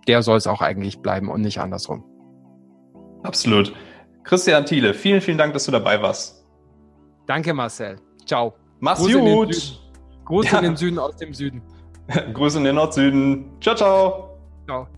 der 0.09 0.23
soll 0.23 0.39
es 0.39 0.47
auch 0.47 0.63
eigentlich 0.63 1.01
bleiben 1.01 1.29
und 1.29 1.43
nicht 1.43 1.61
andersrum. 1.61 2.05
Absolut. 3.23 3.75
Christian 4.25 4.65
Thiele, 4.67 4.95
vielen, 4.95 5.21
vielen 5.21 5.39
Dank, 5.39 5.53
dass 5.53 5.65
du 5.67 5.73
dabei 5.73 6.01
warst. 6.01 6.45
Danke, 7.27 7.53
Marcel. 7.55 7.97
Ciao. 8.25 8.55
Mach's 8.81 9.01
Gruß 9.01 9.13
gut. 9.13 9.81
Gruß 10.25 10.51
ja. 10.51 10.59
in 10.59 10.65
den 10.65 10.77
Süden 10.77 10.99
aus 10.99 11.17
dem 11.17 11.33
Süden. 11.35 11.63
Grüße 12.35 12.59
in 12.59 12.65
den 12.65 12.77
Nord-Süden. 12.77 13.57
Ciao, 13.61 13.75
ciao. 13.75 14.39
Ciao. 14.67 14.89